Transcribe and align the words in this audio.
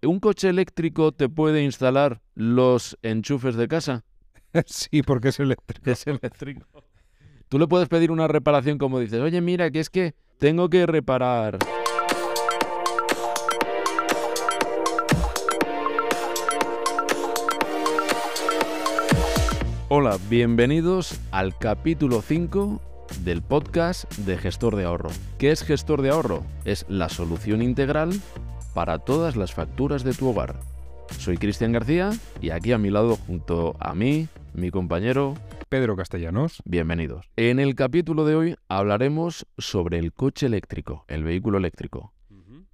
¿Un 0.00 0.20
coche 0.20 0.48
eléctrico 0.48 1.10
te 1.10 1.28
puede 1.28 1.64
instalar 1.64 2.20
los 2.36 2.96
enchufes 3.02 3.56
de 3.56 3.66
casa? 3.66 4.04
sí, 4.66 5.02
porque 5.02 5.30
es 5.30 5.40
eléctrico. 5.40 5.90
Es 5.90 6.06
eléctrico. 6.06 6.84
Tú 7.48 7.58
le 7.58 7.66
puedes 7.66 7.88
pedir 7.88 8.12
una 8.12 8.28
reparación 8.28 8.78
como 8.78 9.00
dices, 9.00 9.20
oye, 9.20 9.40
mira, 9.40 9.72
que 9.72 9.80
es 9.80 9.90
que 9.90 10.14
tengo 10.38 10.70
que 10.70 10.86
reparar. 10.86 11.58
Hola, 19.88 20.16
bienvenidos 20.30 21.18
al 21.32 21.58
capítulo 21.58 22.22
5 22.22 22.80
del 23.24 23.42
podcast 23.42 24.12
de 24.18 24.38
Gestor 24.38 24.76
de 24.76 24.84
Ahorro. 24.84 25.10
¿Qué 25.38 25.50
es 25.50 25.64
Gestor 25.64 26.02
de 26.02 26.10
Ahorro? 26.10 26.44
Es 26.64 26.86
la 26.88 27.08
solución 27.08 27.62
integral 27.62 28.12
para 28.78 29.00
todas 29.00 29.34
las 29.34 29.52
facturas 29.52 30.04
de 30.04 30.14
tu 30.14 30.28
hogar. 30.28 30.60
Soy 31.18 31.36
Cristian 31.36 31.72
García 31.72 32.10
y 32.40 32.50
aquí 32.50 32.70
a 32.70 32.78
mi 32.78 32.90
lado, 32.90 33.16
junto 33.16 33.76
a 33.80 33.92
mí, 33.92 34.28
mi 34.54 34.70
compañero 34.70 35.34
Pedro 35.68 35.96
Castellanos. 35.96 36.62
Bienvenidos. 36.64 37.28
En 37.34 37.58
el 37.58 37.74
capítulo 37.74 38.24
de 38.24 38.36
hoy 38.36 38.56
hablaremos 38.68 39.48
sobre 39.58 39.98
el 39.98 40.12
coche 40.12 40.46
eléctrico, 40.46 41.04
el 41.08 41.24
vehículo 41.24 41.58
eléctrico. 41.58 42.14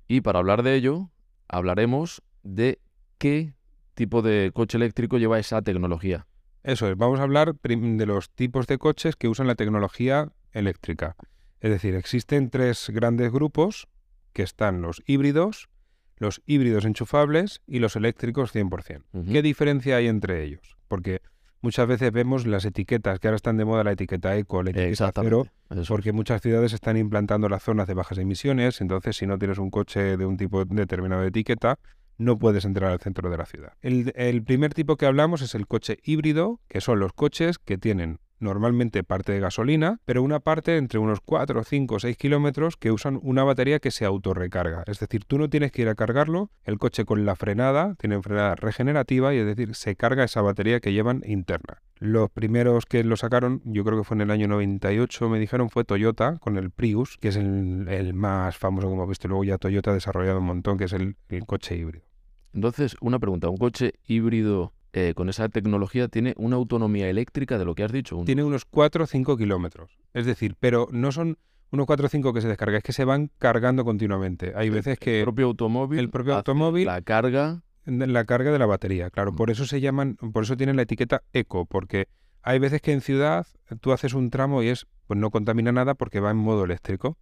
Y 0.06 0.20
para 0.20 0.40
hablar 0.40 0.62
de 0.62 0.74
ello, 0.74 1.08
hablaremos 1.48 2.20
de 2.42 2.80
qué 3.16 3.54
tipo 3.94 4.20
de 4.20 4.50
coche 4.52 4.76
eléctrico 4.76 5.16
lleva 5.16 5.38
esa 5.38 5.62
tecnología. 5.62 6.26
Eso 6.64 6.86
es, 6.86 6.98
vamos 6.98 7.18
a 7.18 7.22
hablar 7.22 7.54
de 7.62 8.04
los 8.04 8.28
tipos 8.28 8.66
de 8.66 8.76
coches 8.76 9.16
que 9.16 9.28
usan 9.28 9.46
la 9.46 9.54
tecnología 9.54 10.28
eléctrica. 10.52 11.16
Es 11.60 11.70
decir, 11.70 11.94
existen 11.94 12.50
tres 12.50 12.90
grandes 12.92 13.32
grupos 13.32 13.88
que 14.34 14.42
están 14.42 14.82
los 14.82 15.02
híbridos, 15.06 15.70
los 16.16 16.42
híbridos 16.46 16.84
enchufables 16.84 17.62
y 17.66 17.78
los 17.78 17.96
eléctricos 17.96 18.54
100%. 18.54 19.02
¿Qué 19.30 19.42
diferencia 19.42 19.96
hay 19.96 20.08
entre 20.08 20.44
ellos? 20.44 20.76
Porque 20.88 21.20
muchas 21.60 21.86
veces 21.88 22.12
vemos 22.12 22.46
las 22.46 22.64
etiquetas, 22.64 23.18
que 23.18 23.28
ahora 23.28 23.36
están 23.36 23.56
de 23.56 23.64
moda 23.64 23.84
la 23.84 23.92
etiqueta 23.92 24.36
eco, 24.36 24.62
la 24.62 24.70
etiqueta 24.70 25.10
cero, 25.14 25.46
porque 25.88 26.12
muchas 26.12 26.42
ciudades 26.42 26.72
están 26.72 26.96
implantando 26.96 27.48
las 27.48 27.62
zonas 27.62 27.88
de 27.88 27.94
bajas 27.94 28.18
emisiones, 28.18 28.80
entonces 28.80 29.16
si 29.16 29.26
no 29.26 29.38
tienes 29.38 29.58
un 29.58 29.70
coche 29.70 30.16
de 30.16 30.26
un 30.26 30.36
tipo 30.36 30.64
determinado 30.64 31.22
de 31.22 31.28
etiqueta, 31.28 31.78
no 32.18 32.38
puedes 32.38 32.64
entrar 32.64 32.92
al 32.92 33.00
centro 33.00 33.30
de 33.30 33.38
la 33.38 33.46
ciudad. 33.46 33.72
El, 33.80 34.42
primer 34.44 34.74
tipo 34.74 34.96
que 34.96 35.06
hablamos 35.06 35.42
es 35.42 35.54
el 35.54 35.66
coche 35.66 35.98
híbrido, 36.04 36.60
que 36.68 36.80
son 36.80 37.00
los 37.00 37.12
coches 37.12 37.58
que 37.58 37.78
tienen 37.78 38.18
normalmente 38.44 39.02
parte 39.02 39.32
de 39.32 39.40
gasolina, 39.40 39.98
pero 40.04 40.22
una 40.22 40.38
parte 40.38 40.76
entre 40.76 41.00
unos 41.00 41.20
4, 41.20 41.64
5 41.64 41.94
o 41.94 41.98
6 41.98 42.16
kilómetros 42.16 42.76
que 42.76 42.92
usan 42.92 43.18
una 43.22 43.42
batería 43.42 43.80
que 43.80 43.90
se 43.90 44.04
autorrecarga. 44.04 44.84
Es 44.86 45.00
decir, 45.00 45.24
tú 45.24 45.38
no 45.38 45.50
tienes 45.50 45.72
que 45.72 45.82
ir 45.82 45.88
a 45.88 45.96
cargarlo, 45.96 46.50
el 46.62 46.78
coche 46.78 47.04
con 47.04 47.24
la 47.26 47.34
frenada, 47.34 47.96
tiene 47.98 48.22
frenada 48.22 48.54
regenerativa 48.54 49.34
y 49.34 49.38
es 49.38 49.46
decir, 49.46 49.74
se 49.74 49.96
carga 49.96 50.24
esa 50.24 50.42
batería 50.42 50.78
que 50.80 50.92
llevan 50.92 51.22
interna. 51.26 51.82
Los 51.98 52.30
primeros 52.30 52.84
que 52.84 53.02
lo 53.02 53.16
sacaron, 53.16 53.62
yo 53.64 53.82
creo 53.82 53.96
que 53.96 54.04
fue 54.04 54.16
en 54.16 54.20
el 54.20 54.30
año 54.30 54.46
98, 54.46 55.28
me 55.30 55.38
dijeron, 55.38 55.70
fue 55.70 55.84
Toyota 55.84 56.36
con 56.38 56.58
el 56.58 56.70
Prius, 56.70 57.16
que 57.16 57.28
es 57.28 57.36
el, 57.36 58.12
más 58.12 58.58
famoso 58.58 58.90
como 58.90 59.06
visto. 59.06 59.26
Luego 59.26 59.44
ya 59.44 59.56
Toyota 59.56 59.90
ha 59.90 59.94
desarrollado 59.94 60.40
un 60.40 60.44
montón, 60.44 60.76
que 60.76 60.84
es 60.84 60.92
el, 60.92 61.16
coche 61.46 61.76
híbrido. 61.76 62.04
Entonces, 62.52 62.96
una 63.00 63.18
pregunta, 63.18 63.48
¿un 63.48 63.56
coche 63.56 63.94
híbrido 64.06 64.73
eh, 64.94 65.12
con 65.14 65.28
esa 65.28 65.48
tecnología 65.48 66.08
tiene 66.08 66.34
una 66.36 66.56
autonomía 66.56 67.10
eléctrica 67.10 67.58
de 67.58 67.64
lo 67.64 67.74
que 67.74 67.82
has 67.82 67.92
dicho? 67.92 68.22
Tiene 68.24 68.44
unos 68.44 68.64
4 68.64 69.04
o 69.04 69.06
5 69.06 69.36
kilómetros. 69.36 69.98
Es 70.12 70.24
decir, 70.24 70.56
pero 70.60 70.88
no 70.92 71.10
son 71.10 71.36
unos 71.72 71.86
4 71.86 72.06
o 72.06 72.08
5 72.08 72.32
que 72.32 72.40
se 72.40 72.48
descargan, 72.48 72.76
es 72.76 72.84
que 72.84 72.92
se 72.92 73.04
van 73.04 73.30
cargando 73.38 73.84
continuamente. 73.84 74.52
Hay 74.54 74.70
veces 74.70 74.98
que... 74.98 75.18
El 75.18 75.24
propio 75.24 75.46
automóvil... 75.46 75.98
El 75.98 76.10
propio 76.10 76.36
automóvil... 76.36 76.86
La 76.86 77.02
carga 77.02 77.62
la 77.86 78.24
carga 78.24 78.50
de 78.50 78.58
la 78.58 78.66
batería, 78.66 79.10
claro. 79.10 79.32
Por 79.32 79.50
eso 79.50 79.66
se 79.66 79.80
llaman, 79.80 80.16
por 80.16 80.44
eso 80.44 80.56
tienen 80.56 80.76
la 80.76 80.82
etiqueta 80.82 81.22
eco, 81.32 81.66
porque 81.66 82.08
hay 82.42 82.58
veces 82.58 82.80
que 82.80 82.92
en 82.92 83.00
ciudad 83.00 83.46
tú 83.80 83.92
haces 83.92 84.14
un 84.14 84.30
tramo 84.30 84.62
y 84.62 84.68
es, 84.68 84.86
pues 85.06 85.18
no 85.18 85.30
contamina 85.30 85.72
nada 85.72 85.94
porque 85.94 86.20
va 86.20 86.30
en 86.30 86.36
modo 86.36 86.64
eléctrico. 86.64 87.18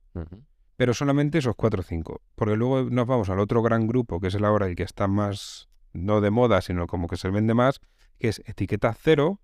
Pero 0.77 0.95
solamente 0.95 1.39
esos 1.39 1.55
4 1.57 1.81
o 1.81 1.83
5. 1.83 2.21
Porque 2.35 2.57
luego 2.57 2.83
nos 2.91 3.07
vamos 3.07 3.29
al 3.31 3.41
otro 3.41 3.63
gran 3.63 3.87
grupo, 3.87 4.21
que 4.21 4.29
es 4.29 4.35
el 4.35 4.45
ahora 4.45 4.71
y 4.71 4.75
que 4.75 4.83
está 4.83 5.07
más, 5.09 5.69
no 5.93 6.21
de 6.21 6.31
moda, 6.31 6.61
sino 6.61 6.87
como 6.87 7.09
que 7.09 7.17
se 7.17 7.31
vende 7.31 7.55
más, 7.55 7.81
que 8.19 8.29
es 8.29 8.43
etiqueta 8.47 8.95
cero, 8.95 9.41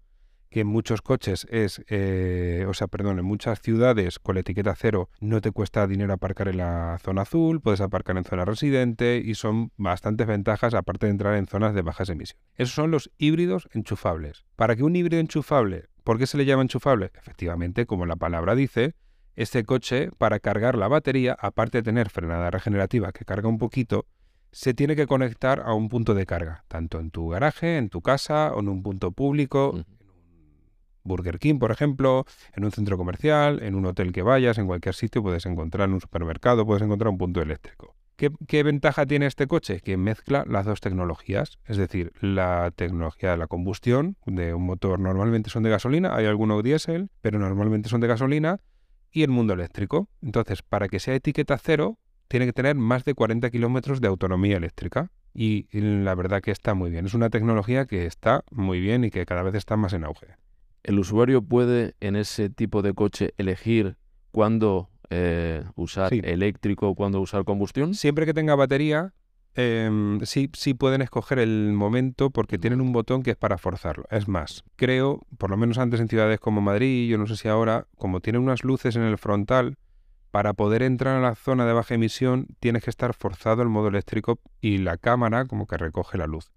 que 0.50 0.60
en 0.60 0.66
muchos 0.66 1.02
coches 1.02 1.46
es, 1.50 1.84
eh, 1.88 2.64
o 2.68 2.74
sea, 2.74 2.86
perdón, 2.86 3.18
en 3.18 3.24
muchas 3.24 3.60
ciudades 3.60 4.18
con 4.18 4.34
la 4.34 4.40
etiqueta 4.40 4.74
cero 4.74 5.10
no 5.20 5.40
te 5.40 5.50
cuesta 5.50 5.86
dinero 5.86 6.12
aparcar 6.12 6.48
en 6.48 6.58
la 6.58 6.98
zona 7.02 7.22
azul, 7.22 7.60
puedes 7.60 7.80
aparcar 7.80 8.16
en 8.16 8.24
zona 8.24 8.44
residente 8.44 9.20
y 9.22 9.34
son 9.34 9.72
bastantes 9.76 10.26
ventajas 10.26 10.74
aparte 10.74 11.06
de 11.06 11.12
entrar 11.12 11.34
en 11.34 11.46
zonas 11.46 11.74
de 11.74 11.82
bajas 11.82 12.08
emisiones. 12.08 12.42
Esos 12.54 12.74
son 12.74 12.90
los 12.90 13.10
híbridos 13.18 13.68
enchufables. 13.72 14.44
Para 14.56 14.74
que 14.74 14.84
un 14.84 14.96
híbrido 14.96 15.20
enchufable, 15.20 15.88
¿por 16.02 16.18
qué 16.18 16.26
se 16.26 16.38
le 16.38 16.46
llama 16.46 16.62
enchufable? 16.62 17.10
Efectivamente, 17.14 17.86
como 17.86 18.06
la 18.06 18.16
palabra 18.16 18.54
dice, 18.54 18.94
este 19.36 19.64
coche 19.64 20.10
para 20.18 20.40
cargar 20.40 20.76
la 20.76 20.88
batería, 20.88 21.36
aparte 21.38 21.78
de 21.78 21.82
tener 21.82 22.10
frenada 22.10 22.50
regenerativa 22.50 23.12
que 23.12 23.24
carga 23.24 23.48
un 23.48 23.58
poquito, 23.58 24.06
se 24.52 24.74
tiene 24.74 24.96
que 24.96 25.06
conectar 25.06 25.60
a 25.64 25.74
un 25.74 25.88
punto 25.88 26.14
de 26.14 26.26
carga, 26.26 26.64
tanto 26.68 27.00
en 27.00 27.10
tu 27.10 27.28
garaje, 27.28 27.76
en 27.76 27.88
tu 27.88 28.02
casa 28.02 28.52
o 28.54 28.60
en 28.60 28.68
un 28.68 28.82
punto 28.82 29.12
público. 29.12 29.84
Burger 31.04 31.38
King, 31.38 31.58
por 31.58 31.70
ejemplo, 31.70 32.26
en 32.54 32.64
un 32.64 32.70
centro 32.70 32.96
comercial, 32.96 33.62
en 33.62 33.74
un 33.74 33.86
hotel 33.86 34.12
que 34.12 34.22
vayas, 34.22 34.58
en 34.58 34.66
cualquier 34.66 34.94
sitio 34.94 35.22
puedes 35.22 35.46
encontrar 35.46 35.88
en 35.88 35.94
un 35.94 36.00
supermercado, 36.00 36.66
puedes 36.66 36.82
encontrar 36.82 37.10
un 37.10 37.18
punto 37.18 37.40
eléctrico. 37.40 37.94
¿Qué, 38.16 38.62
ventaja 38.64 39.06
tiene 39.06 39.26
este 39.26 39.46
coche? 39.46 39.80
Que 39.80 39.96
mezcla 39.96 40.44
las 40.48 40.66
dos 40.66 40.80
tecnologías, 40.80 41.60
es 41.66 41.76
decir, 41.76 42.12
la 42.20 42.72
tecnología 42.74 43.30
de 43.30 43.36
la 43.36 43.46
combustión 43.46 44.16
de 44.26 44.54
un 44.54 44.66
motor 44.66 44.98
normalmente 44.98 45.50
son 45.50 45.62
de 45.62 45.70
gasolina, 45.70 46.16
hay 46.16 46.26
algunos 46.26 46.64
diésel, 46.64 47.10
pero 47.20 47.38
normalmente 47.38 47.88
son 47.88 48.00
de 48.00 48.08
gasolina, 48.08 48.58
y 49.12 49.22
el 49.22 49.30
mundo 49.30 49.54
eléctrico. 49.54 50.08
Entonces, 50.20 50.62
para 50.62 50.88
que 50.88 50.98
sea 50.98 51.14
etiqueta 51.14 51.58
cero, 51.58 51.98
tiene 52.28 52.46
que 52.46 52.52
tener 52.52 52.76
más 52.76 53.04
de 53.04 53.14
40 53.14 53.50
kilómetros 53.50 54.00
de 54.00 54.08
autonomía 54.08 54.56
eléctrica. 54.56 55.10
Y 55.34 55.68
la 55.72 56.14
verdad 56.14 56.40
que 56.42 56.50
está 56.50 56.74
muy 56.74 56.90
bien. 56.90 57.06
Es 57.06 57.14
una 57.14 57.30
tecnología 57.30 57.86
que 57.86 58.06
está 58.06 58.44
muy 58.50 58.80
bien 58.80 59.04
y 59.04 59.10
que 59.10 59.24
cada 59.24 59.42
vez 59.42 59.54
está 59.54 59.76
más 59.76 59.92
en 59.92 60.04
auge 60.04 60.36
el 60.88 60.98
usuario 60.98 61.42
puede 61.42 61.94
en 62.00 62.16
ese 62.16 62.48
tipo 62.48 62.80
de 62.80 62.94
coche 62.94 63.34
elegir 63.36 63.96
cuándo 64.30 64.88
eh, 65.10 65.62
usar 65.74 66.12
eléctrico 66.14 66.88
o 66.88 66.94
cuándo 66.94 67.20
usar 67.20 67.44
combustión? 67.44 67.94
Siempre 67.94 68.24
que 68.24 68.34
tenga 68.34 68.54
batería, 68.54 69.12
em, 69.54 70.20
sí, 70.22 70.50
sí 70.54 70.72
pueden 70.72 71.02
escoger 71.02 71.40
el 71.40 71.72
momento 71.74 72.30
porque 72.30 72.58
tienen 72.58 72.80
un 72.80 72.92
botón 72.92 73.22
que 73.22 73.32
es 73.32 73.36
para 73.36 73.58
forzarlo. 73.58 74.04
Es 74.10 74.28
más, 74.28 74.64
creo, 74.76 75.20
por 75.36 75.50
lo 75.50 75.58
menos 75.58 75.76
antes 75.76 76.00
en 76.00 76.08
ciudades 76.08 76.40
como 76.40 76.62
Madrid, 76.62 77.08
yo 77.10 77.18
no 77.18 77.26
sé 77.26 77.36
si 77.36 77.48
ahora, 77.48 77.86
como 77.96 78.20
tienen 78.20 78.42
unas 78.42 78.64
luces 78.64 78.96
en 78.96 79.02
el 79.02 79.18
frontal, 79.18 79.76
para 80.30 80.52
poder 80.54 80.82
entrar 80.82 81.16
a 81.16 81.20
la 81.20 81.34
zona 81.34 81.66
de 81.66 81.72
baja 81.72 81.94
emisión 81.94 82.46
tienes 82.60 82.84
que 82.84 82.90
estar 82.90 83.14
forzado 83.14 83.62
el 83.62 83.68
modo 83.68 83.88
eléctrico 83.88 84.40
y 84.60 84.78
la 84.78 84.96
cámara 84.96 85.46
como 85.46 85.66
que 85.66 85.76
recoge 85.76 86.18
la 86.18 86.26
luz. 86.26 86.52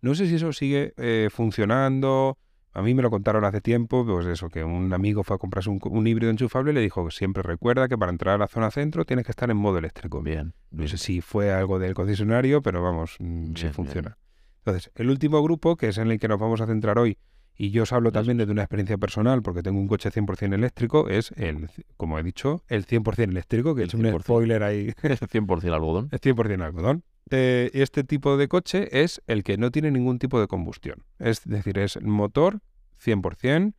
No 0.00 0.14
sé 0.14 0.26
si 0.26 0.34
eso 0.36 0.52
sigue 0.52 0.92
eh, 0.96 1.28
funcionando 1.32 2.38
a 2.74 2.82
mí 2.82 2.92
me 2.92 3.02
lo 3.02 3.10
contaron 3.10 3.44
hace 3.44 3.60
tiempo, 3.60 4.04
pues 4.04 4.26
eso, 4.26 4.48
que 4.48 4.64
un 4.64 4.92
amigo 4.92 5.22
fue 5.22 5.36
a 5.36 5.38
comprarse 5.38 5.70
un, 5.70 6.06
híbrido 6.06 6.32
enchufable 6.32 6.72
y 6.72 6.74
le 6.74 6.80
dijo 6.80 7.04
que 7.06 7.12
siempre 7.12 7.40
recuerda 7.44 7.86
que 7.86 7.96
para 7.96 8.10
entrar 8.10 8.34
a 8.34 8.38
la 8.38 8.48
zona 8.48 8.72
centro 8.72 9.04
tienes 9.04 9.24
que 9.24 9.30
estar 9.30 9.48
en 9.48 9.56
modo 9.56 9.78
eléctrico. 9.78 10.20
Bien. 10.20 10.54
No 10.72 10.88
sé 10.88 10.98
si 10.98 11.20
fue 11.20 11.52
algo 11.52 11.78
del 11.78 11.94
concesionario, 11.94 12.62
pero 12.62 12.82
vamos, 12.82 13.16
mm, 13.20 13.54
sí 13.54 13.68
funciona. 13.68 14.18
Entonces, 14.58 14.90
el 14.96 15.08
último 15.08 15.40
grupo, 15.40 15.76
que 15.76 15.88
es 15.88 15.98
en 15.98 16.10
el 16.10 16.18
que 16.18 16.26
nos 16.26 16.40
vamos 16.40 16.60
a 16.60 16.66
centrar 16.66 16.98
hoy, 16.98 17.16
y 17.56 17.70
yo 17.70 17.84
os 17.84 17.92
hablo 17.92 18.10
también 18.10 18.36
desde 18.36 18.50
una 18.50 18.62
experiencia 18.62 18.98
personal, 18.98 19.42
porque 19.42 19.62
tengo 19.62 19.78
un 19.78 19.86
coche 19.86 20.10
100% 20.10 20.54
eléctrico, 20.54 21.08
es 21.08 21.30
el, 21.36 21.68
como 21.96 22.18
he 22.18 22.22
dicho, 22.22 22.62
el 22.68 22.84
100% 22.86 23.30
eléctrico, 23.30 23.74
que 23.74 23.84
es 23.84 23.94
un 23.94 24.20
spoiler 24.20 24.62
ahí. 24.62 24.92
Es 25.02 25.22
100% 25.22 25.72
algodón. 25.72 26.08
Es 26.10 26.20
100% 26.20 26.62
algodón. 26.62 27.04
Eh, 27.30 27.70
este 27.74 28.04
tipo 28.04 28.36
de 28.36 28.48
coche 28.48 29.02
es 29.02 29.22
el 29.26 29.44
que 29.44 29.56
no 29.56 29.70
tiene 29.70 29.90
ningún 29.90 30.18
tipo 30.18 30.40
de 30.40 30.48
combustión. 30.48 31.04
Es 31.18 31.44
decir, 31.44 31.78
es 31.78 32.00
motor 32.02 32.60
100% 33.02 33.74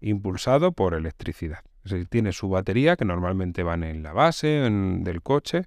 impulsado 0.00 0.72
por 0.72 0.94
electricidad. 0.94 1.60
Es 1.84 1.92
decir, 1.92 2.08
tiene 2.08 2.32
su 2.32 2.48
batería, 2.48 2.96
que 2.96 3.04
normalmente 3.04 3.62
van 3.62 3.82
en 3.82 4.02
la 4.02 4.12
base 4.12 4.46
del 4.48 5.22
coche, 5.22 5.64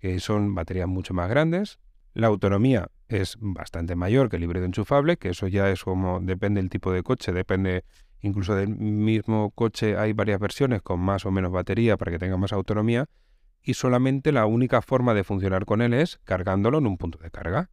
que 0.00 0.18
son 0.18 0.54
baterías 0.54 0.88
mucho 0.88 1.14
más 1.14 1.28
grandes. 1.28 1.78
La 2.14 2.26
autonomía 2.26 2.88
es 3.08 3.36
bastante 3.40 3.94
mayor 3.94 4.28
que 4.28 4.36
el 4.36 4.44
híbrido 4.44 4.64
enchufable, 4.64 5.16
que 5.16 5.30
eso 5.30 5.46
ya 5.46 5.70
es 5.70 5.84
como 5.84 6.20
depende 6.20 6.60
del 6.60 6.70
tipo 6.70 6.92
de 6.92 7.02
coche, 7.02 7.32
depende 7.32 7.84
incluso 8.20 8.54
del 8.54 8.68
mismo 8.68 9.50
coche, 9.50 9.96
hay 9.96 10.12
varias 10.12 10.40
versiones 10.40 10.82
con 10.82 11.00
más 11.00 11.26
o 11.26 11.30
menos 11.30 11.52
batería 11.52 11.96
para 11.96 12.10
que 12.10 12.18
tenga 12.18 12.36
más 12.36 12.52
autonomía 12.52 13.08
y 13.62 13.74
solamente 13.74 14.30
la 14.30 14.46
única 14.46 14.80
forma 14.80 15.12
de 15.12 15.24
funcionar 15.24 15.64
con 15.64 15.82
él 15.82 15.92
es 15.92 16.20
cargándolo 16.24 16.78
en 16.78 16.86
un 16.86 16.96
punto 16.96 17.18
de 17.18 17.30
carga. 17.30 17.68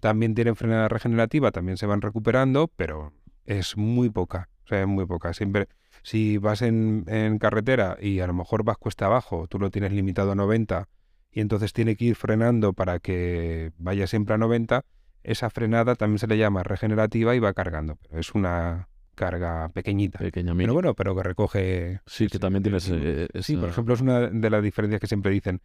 También 0.00 0.34
tienen 0.34 0.56
frenada 0.56 0.88
regenerativa, 0.88 1.52
también 1.52 1.76
se 1.76 1.84
van 1.84 2.00
recuperando, 2.00 2.68
pero 2.74 3.12
es 3.44 3.76
muy 3.76 4.08
poca. 4.08 4.48
O 4.64 4.68
sea, 4.68 4.80
es 4.80 4.86
muy 4.86 5.04
poca. 5.04 5.34
Siempre, 5.34 5.68
si 6.02 6.38
vas 6.38 6.62
en, 6.62 7.04
carretera 7.38 7.98
y 8.00 8.20
a 8.20 8.26
lo 8.26 8.32
mejor 8.32 8.64
vas 8.64 8.78
cuesta 8.78 9.06
abajo, 9.06 9.46
tú 9.46 9.58
lo 9.58 9.70
tienes 9.70 9.92
limitado 9.92 10.32
a 10.32 10.34
90 10.34 10.88
y 11.36 11.40
entonces 11.42 11.74
tiene 11.74 11.96
que 11.96 12.06
ir 12.06 12.16
frenando 12.16 12.72
para 12.72 12.98
que 12.98 13.70
vaya 13.76 14.06
siempre 14.06 14.34
a 14.34 14.38
90, 14.38 14.86
esa 15.22 15.50
frenada 15.50 15.94
también 15.94 16.18
se 16.18 16.26
le 16.26 16.38
llama 16.38 16.62
regenerativa 16.62 17.34
y 17.34 17.40
va 17.40 17.52
cargando. 17.52 17.98
Pero 18.00 18.18
es 18.18 18.34
una 18.34 18.88
carga 19.14 19.68
pequeñita. 19.68 20.18
Pequeña 20.18 20.54
Pero 20.56 20.72
bueno, 20.72 20.94
pero 20.94 21.14
que 21.14 21.22
recoge... 21.22 22.00
Sí, 22.06 22.28
que 22.28 22.38
también 22.38 22.62
tienes... 22.62 22.90
Eh, 22.90 23.28
sí, 23.42 23.58
por 23.58 23.68
ejemplo, 23.68 23.92
es 23.92 24.00
una 24.00 24.28
de 24.28 24.48
las 24.48 24.62
diferencias 24.62 24.98
que 24.98 25.06
siempre 25.06 25.30
dicen 25.30 25.60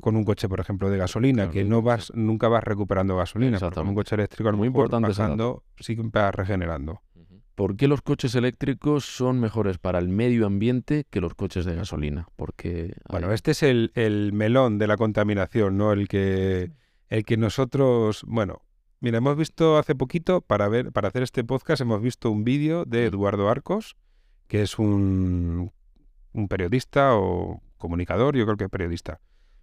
con 0.00 0.16
un 0.16 0.24
coche, 0.24 0.48
por 0.48 0.60
ejemplo, 0.60 0.88
de 0.88 0.96
gasolina, 0.96 1.50
que 1.50 1.62
no 1.62 1.82
vas, 1.82 2.10
nunca 2.14 2.48
vas 2.48 2.64
recuperando 2.64 3.14
gasolina. 3.14 3.60
Con 3.60 3.88
un 3.88 3.94
coche 3.94 4.14
eléctrico 4.14 4.48
es 4.48 4.56
muy 4.56 4.68
importante 4.68 5.08
pasando, 5.08 5.62
sigue 5.78 6.02
regenerando. 6.32 7.02
¿Por 7.54 7.76
qué 7.76 7.86
los 7.86 8.00
coches 8.00 8.34
eléctricos 8.34 9.04
son 9.04 9.38
mejores 9.38 9.78
para 9.78 9.98
el 9.98 10.08
medio 10.08 10.46
ambiente 10.46 11.04
que 11.10 11.20
los 11.20 11.34
coches 11.34 11.64
de 11.64 11.74
gasolina? 11.74 12.28
Porque 12.36 12.96
bueno, 13.08 13.32
este 13.32 13.50
es 13.50 13.62
el, 13.62 13.92
el, 13.94 14.32
melón 14.32 14.78
de 14.78 14.86
la 14.86 14.96
contaminación, 14.96 15.76
¿no? 15.76 15.92
El 15.92 16.08
que, 16.08 16.72
el 17.08 17.24
que 17.24 17.36
nosotros, 17.36 18.24
bueno, 18.26 18.62
mira, 19.00 19.18
hemos 19.18 19.36
visto 19.36 19.76
hace 19.76 19.94
poquito 19.94 20.40
para 20.40 20.68
ver, 20.68 20.92
para 20.92 21.08
hacer 21.08 21.22
este 21.22 21.44
podcast, 21.44 21.82
hemos 21.82 22.00
visto 22.00 22.30
un 22.30 22.44
vídeo 22.44 22.86
de 22.86 23.06
Eduardo 23.06 23.50
Arcos, 23.50 23.96
que 24.48 24.62
es 24.62 24.78
un, 24.78 25.72
un 26.32 26.48
periodista 26.48 27.14
o 27.16 27.60
comunicador, 27.76 28.36
yo 28.36 28.44
creo 28.44 28.56
que 28.56 28.68
periodista 28.70 29.20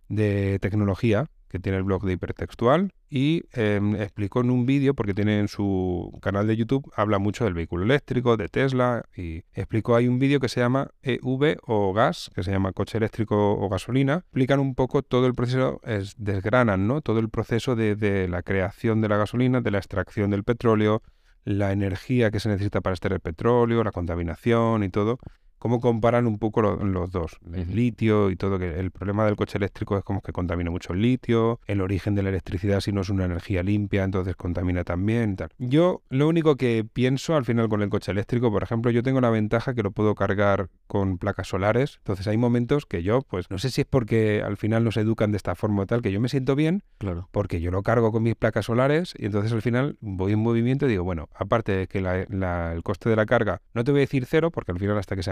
de 0.09 0.59
tecnología, 0.59 1.25
que 1.49 1.59
tiene 1.59 1.77
el 1.77 1.83
blog 1.83 2.03
de 2.05 2.13
hipertextual, 2.13 2.93
y 3.09 3.43
em, 3.53 3.95
explicó 3.95 4.41
en 4.41 4.51
un 4.51 4.65
vídeo, 4.65 4.93
porque 4.93 5.13
tiene 5.13 5.39
en 5.39 5.47
su 5.47 6.17
canal 6.21 6.47
de 6.47 6.55
YouTube, 6.55 6.91
habla 6.95 7.17
mucho 7.17 7.43
del 7.43 7.55
vehículo 7.55 7.83
eléctrico, 7.83 8.37
de 8.37 8.47
Tesla, 8.47 9.03
y 9.15 9.43
explicó, 9.53 9.95
hay 9.95 10.07
un 10.07 10.19
vídeo 10.19 10.39
que 10.39 10.47
se 10.47 10.59
llama 10.59 10.91
EV 11.01 11.57
o 11.65 11.91
gas, 11.93 12.29
que 12.35 12.43
se 12.43 12.51
llama 12.51 12.71
coche 12.71 12.97
eléctrico 12.97 13.53
o 13.53 13.69
gasolina, 13.69 14.17
explican 14.17 14.59
un 14.59 14.75
poco 14.75 15.01
todo 15.01 15.25
el 15.25 15.33
proceso, 15.33 15.81
es, 15.83 16.15
desgranan, 16.17 16.87
¿no? 16.87 17.01
Todo 17.01 17.19
el 17.19 17.29
proceso 17.29 17.75
de, 17.75 17.95
de 17.95 18.27
la 18.27 18.43
creación 18.43 19.01
de 19.01 19.09
la 19.09 19.17
gasolina, 19.17 19.61
de 19.61 19.71
la 19.71 19.79
extracción 19.79 20.29
del 20.29 20.43
petróleo, 20.43 21.01
la 21.45 21.71
energía 21.71 22.29
que 22.29 22.39
se 22.39 22.49
necesita 22.49 22.81
para 22.81 22.93
extraer 22.93 23.13
el 23.13 23.21
petróleo, 23.21 23.83
la 23.83 23.91
contaminación 23.91 24.83
y 24.83 24.89
todo 24.89 25.19
cómo 25.59 25.79
comparan 25.79 26.25
un 26.25 26.39
poco 26.39 26.61
los 26.61 27.11
dos, 27.11 27.37
el 27.53 27.75
litio 27.75 28.29
y 28.29 28.35
todo, 28.35 28.57
que 28.57 28.79
el 28.79 28.91
problema 28.91 29.25
del 29.25 29.35
coche 29.35 29.57
eléctrico 29.57 29.97
es 29.97 30.03
como 30.03 30.21
que 30.21 30.31
contamina 30.31 30.71
mucho 30.71 30.93
el 30.93 31.01
litio, 31.01 31.59
el 31.67 31.81
origen 31.81 32.15
de 32.15 32.23
la 32.23 32.29
electricidad 32.29 32.79
si 32.79 32.91
no 32.91 33.01
es 33.01 33.09
una 33.09 33.25
energía 33.25 33.61
limpia, 33.61 34.03
entonces 34.03 34.35
contamina 34.35 34.83
también. 34.83 35.35
Tal. 35.35 35.49
Yo 35.57 36.01
lo 36.09 36.27
único 36.27 36.55
que 36.55 36.85
pienso 36.91 37.35
al 37.35 37.45
final 37.45 37.69
con 37.69 37.81
el 37.81 37.89
coche 37.89 38.11
eléctrico, 38.11 38.51
por 38.51 38.63
ejemplo, 38.63 38.91
yo 38.91 39.03
tengo 39.03 39.21
la 39.21 39.29
ventaja 39.29 39.73
que 39.73 39.83
lo 39.83 39.91
puedo 39.91 40.15
cargar 40.15 40.69
con 40.87 41.17
placas 41.17 41.47
solares, 41.47 41.97
entonces 41.97 42.27
hay 42.27 42.37
momentos 42.37 42.85
que 42.85 43.03
yo, 43.03 43.21
pues 43.21 43.51
no 43.51 43.59
sé 43.59 43.69
si 43.69 43.81
es 43.81 43.87
porque 43.87 44.41
al 44.43 44.57
final 44.57 44.83
nos 44.83 44.97
educan 44.97 45.31
de 45.31 45.37
esta 45.37 45.55
forma 45.55 45.83
o 45.83 45.85
tal, 45.85 46.01
que 46.01 46.11
yo 46.11 46.19
me 46.19 46.29
siento 46.29 46.55
bien, 46.55 46.83
claro. 46.97 47.27
porque 47.31 47.61
yo 47.61 47.69
lo 47.71 47.83
cargo 47.83 48.11
con 48.11 48.23
mis 48.23 48.35
placas 48.35 48.65
solares 48.65 49.13
y 49.17 49.25
entonces 49.25 49.51
al 49.51 49.61
final 49.61 49.97
voy 49.99 50.33
en 50.33 50.39
movimiento 50.39 50.85
y 50.85 50.89
digo, 50.89 51.03
bueno, 51.03 51.29
aparte 51.35 51.73
de 51.73 51.87
que 51.87 51.99
el 51.99 52.83
coste 52.83 53.09
de 53.09 53.15
la 53.15 53.25
carga, 53.25 53.61
no 53.73 53.83
te 53.83 53.91
voy 53.91 53.99
a 53.99 54.01
decir 54.01 54.25
cero, 54.25 54.51
porque 54.51 54.71
al 54.71 54.79
final 54.79 54.97
hasta 54.97 55.15
que 55.15 55.23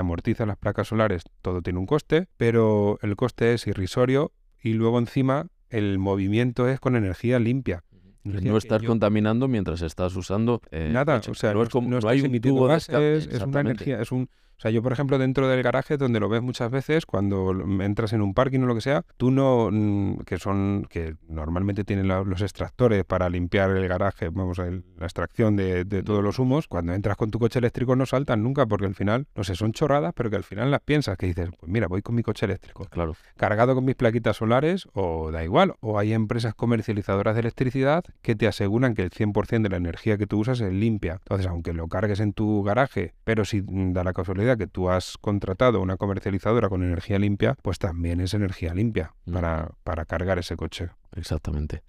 las 0.45 0.57
placas 0.57 0.87
solares, 0.87 1.23
todo 1.41 1.61
tiene 1.61 1.79
un 1.79 1.85
coste, 1.85 2.27
pero 2.37 2.99
el 3.01 3.15
coste 3.15 3.53
es 3.53 3.67
irrisorio 3.67 4.31
y 4.61 4.73
luego 4.73 4.99
encima 4.99 5.47
el 5.69 5.99
movimiento 5.99 6.67
es 6.67 6.79
con 6.79 6.95
energía 6.95 7.39
limpia. 7.39 7.83
no 8.23 8.57
estás 8.57 8.83
contaminando 8.83 9.47
mientras 9.47 9.81
estás 9.81 10.15
usando 10.15 10.61
eh, 10.71 10.89
nada, 10.91 11.21
o 11.29 11.33
sea, 11.33 11.53
no, 11.53 11.63
es 11.63 11.69
como 11.69 11.89
no, 11.89 12.07
hay 12.07 12.21
un 12.21 12.39
tubo 12.41 12.73
es 12.73 12.89
una 12.89 13.61
energía, 13.61 14.01
es 14.01 14.11
un 14.11 14.29
o 14.57 14.59
sea, 14.59 14.71
yo, 14.71 14.81
por 14.81 14.91
ejemplo, 14.91 15.19
dentro 15.19 15.47
del 15.47 15.61
garaje, 15.61 15.97
donde 15.97 16.19
lo 16.19 16.29
ves 16.29 16.41
muchas 16.41 16.71
veces, 16.71 17.05
cuando 17.05 17.51
entras 17.79 18.13
en 18.13 18.23
un 18.23 18.33
parking 18.33 18.61
o 18.61 18.65
lo 18.65 18.73
que 18.73 18.81
sea, 18.81 19.05
tú 19.15 19.29
no, 19.29 19.69
mm, 19.71 20.21
que 20.25 20.39
son, 20.39 20.87
que 20.89 21.15
normalmente 21.29 21.83
tienen 21.83 22.07
los 22.07 22.41
extractores 22.41 23.05
para 23.05 23.29
limpiar 23.29 23.69
el 23.69 23.87
garaje, 23.87 24.29
vamos, 24.29 24.57
a 24.57 24.65
la 24.65 25.05
extracción 25.05 25.55
de, 25.55 25.85
todos 25.85 26.23
los 26.23 26.39
humos, 26.39 26.67
cuando 26.67 26.93
entras 26.93 27.17
con 27.17 27.29
tu 27.29 27.37
coche 27.37 27.59
eléctrico 27.59 27.95
no 27.95 28.07
saltan 28.07 28.41
nunca, 28.41 28.65
porque 28.65 28.87
al 28.87 28.95
final, 28.95 29.27
no 29.35 29.43
sé, 29.43 29.53
son 29.53 29.73
chorradas, 29.73 30.13
pero 30.15 30.31
que 30.31 30.37
al 30.37 30.43
final 30.43 30.71
las 30.71 30.81
piensas, 30.81 31.17
que 31.17 31.27
dices, 31.27 31.49
pues 31.59 31.71
mira, 31.71 31.87
voy 31.87 32.01
con 32.01 32.15
mi 32.15 32.23
coche 32.23 32.47
eléctrico. 32.47 32.85
Claro. 32.85 33.15
Cargado 33.35 33.75
con 33.75 33.85
mis 33.85 33.95
plaquitas 33.95 34.37
solares, 34.37 34.87
o 34.93 35.29
da 35.29 35.43
igual, 35.43 35.75
o 35.81 35.99
hay 35.99 36.13
empresas 36.13 36.55
comercializadoras 36.55 37.35
de 37.35 37.41
electricidad 37.41 38.03
que 38.23 38.35
te 38.35 38.47
aseguran 38.47 38.95
que 38.95 39.03
el 39.03 39.11
100% 39.11 39.61
de 39.61 39.69
la 39.69 39.77
energía 39.77 40.17
que 40.17 40.25
tú 40.25 40.39
usas 40.39 40.61
es 40.61 40.73
limpia. 40.73 41.19
Entonces, 41.25 41.45
aunque 41.45 41.73
lo 41.73 41.87
cargues 41.87 42.19
en 42.21 42.33
tu 42.33 42.63
garaje, 42.63 43.13
pero 43.23 43.45
si 43.45 43.63
da 43.67 44.03
la 44.03 44.13
casualidad 44.13 44.46
que 44.55 44.67
tú 44.67 44.89
has 44.89 45.17
contratado 45.17 45.81
una 45.81 45.97
comercializadora 45.97 46.69
con 46.69 46.83
energía 46.83 47.19
limpia, 47.19 47.55
pues 47.61 47.79
también 47.79 48.21
es 48.21 48.33
energía 48.33 48.73
limpia 48.73 49.13
para, 49.31 49.71
para 49.83 50.05
cargar 50.05 50.39
ese 50.39 50.55
coche. 50.55 50.89
Exactamente. 51.15 51.83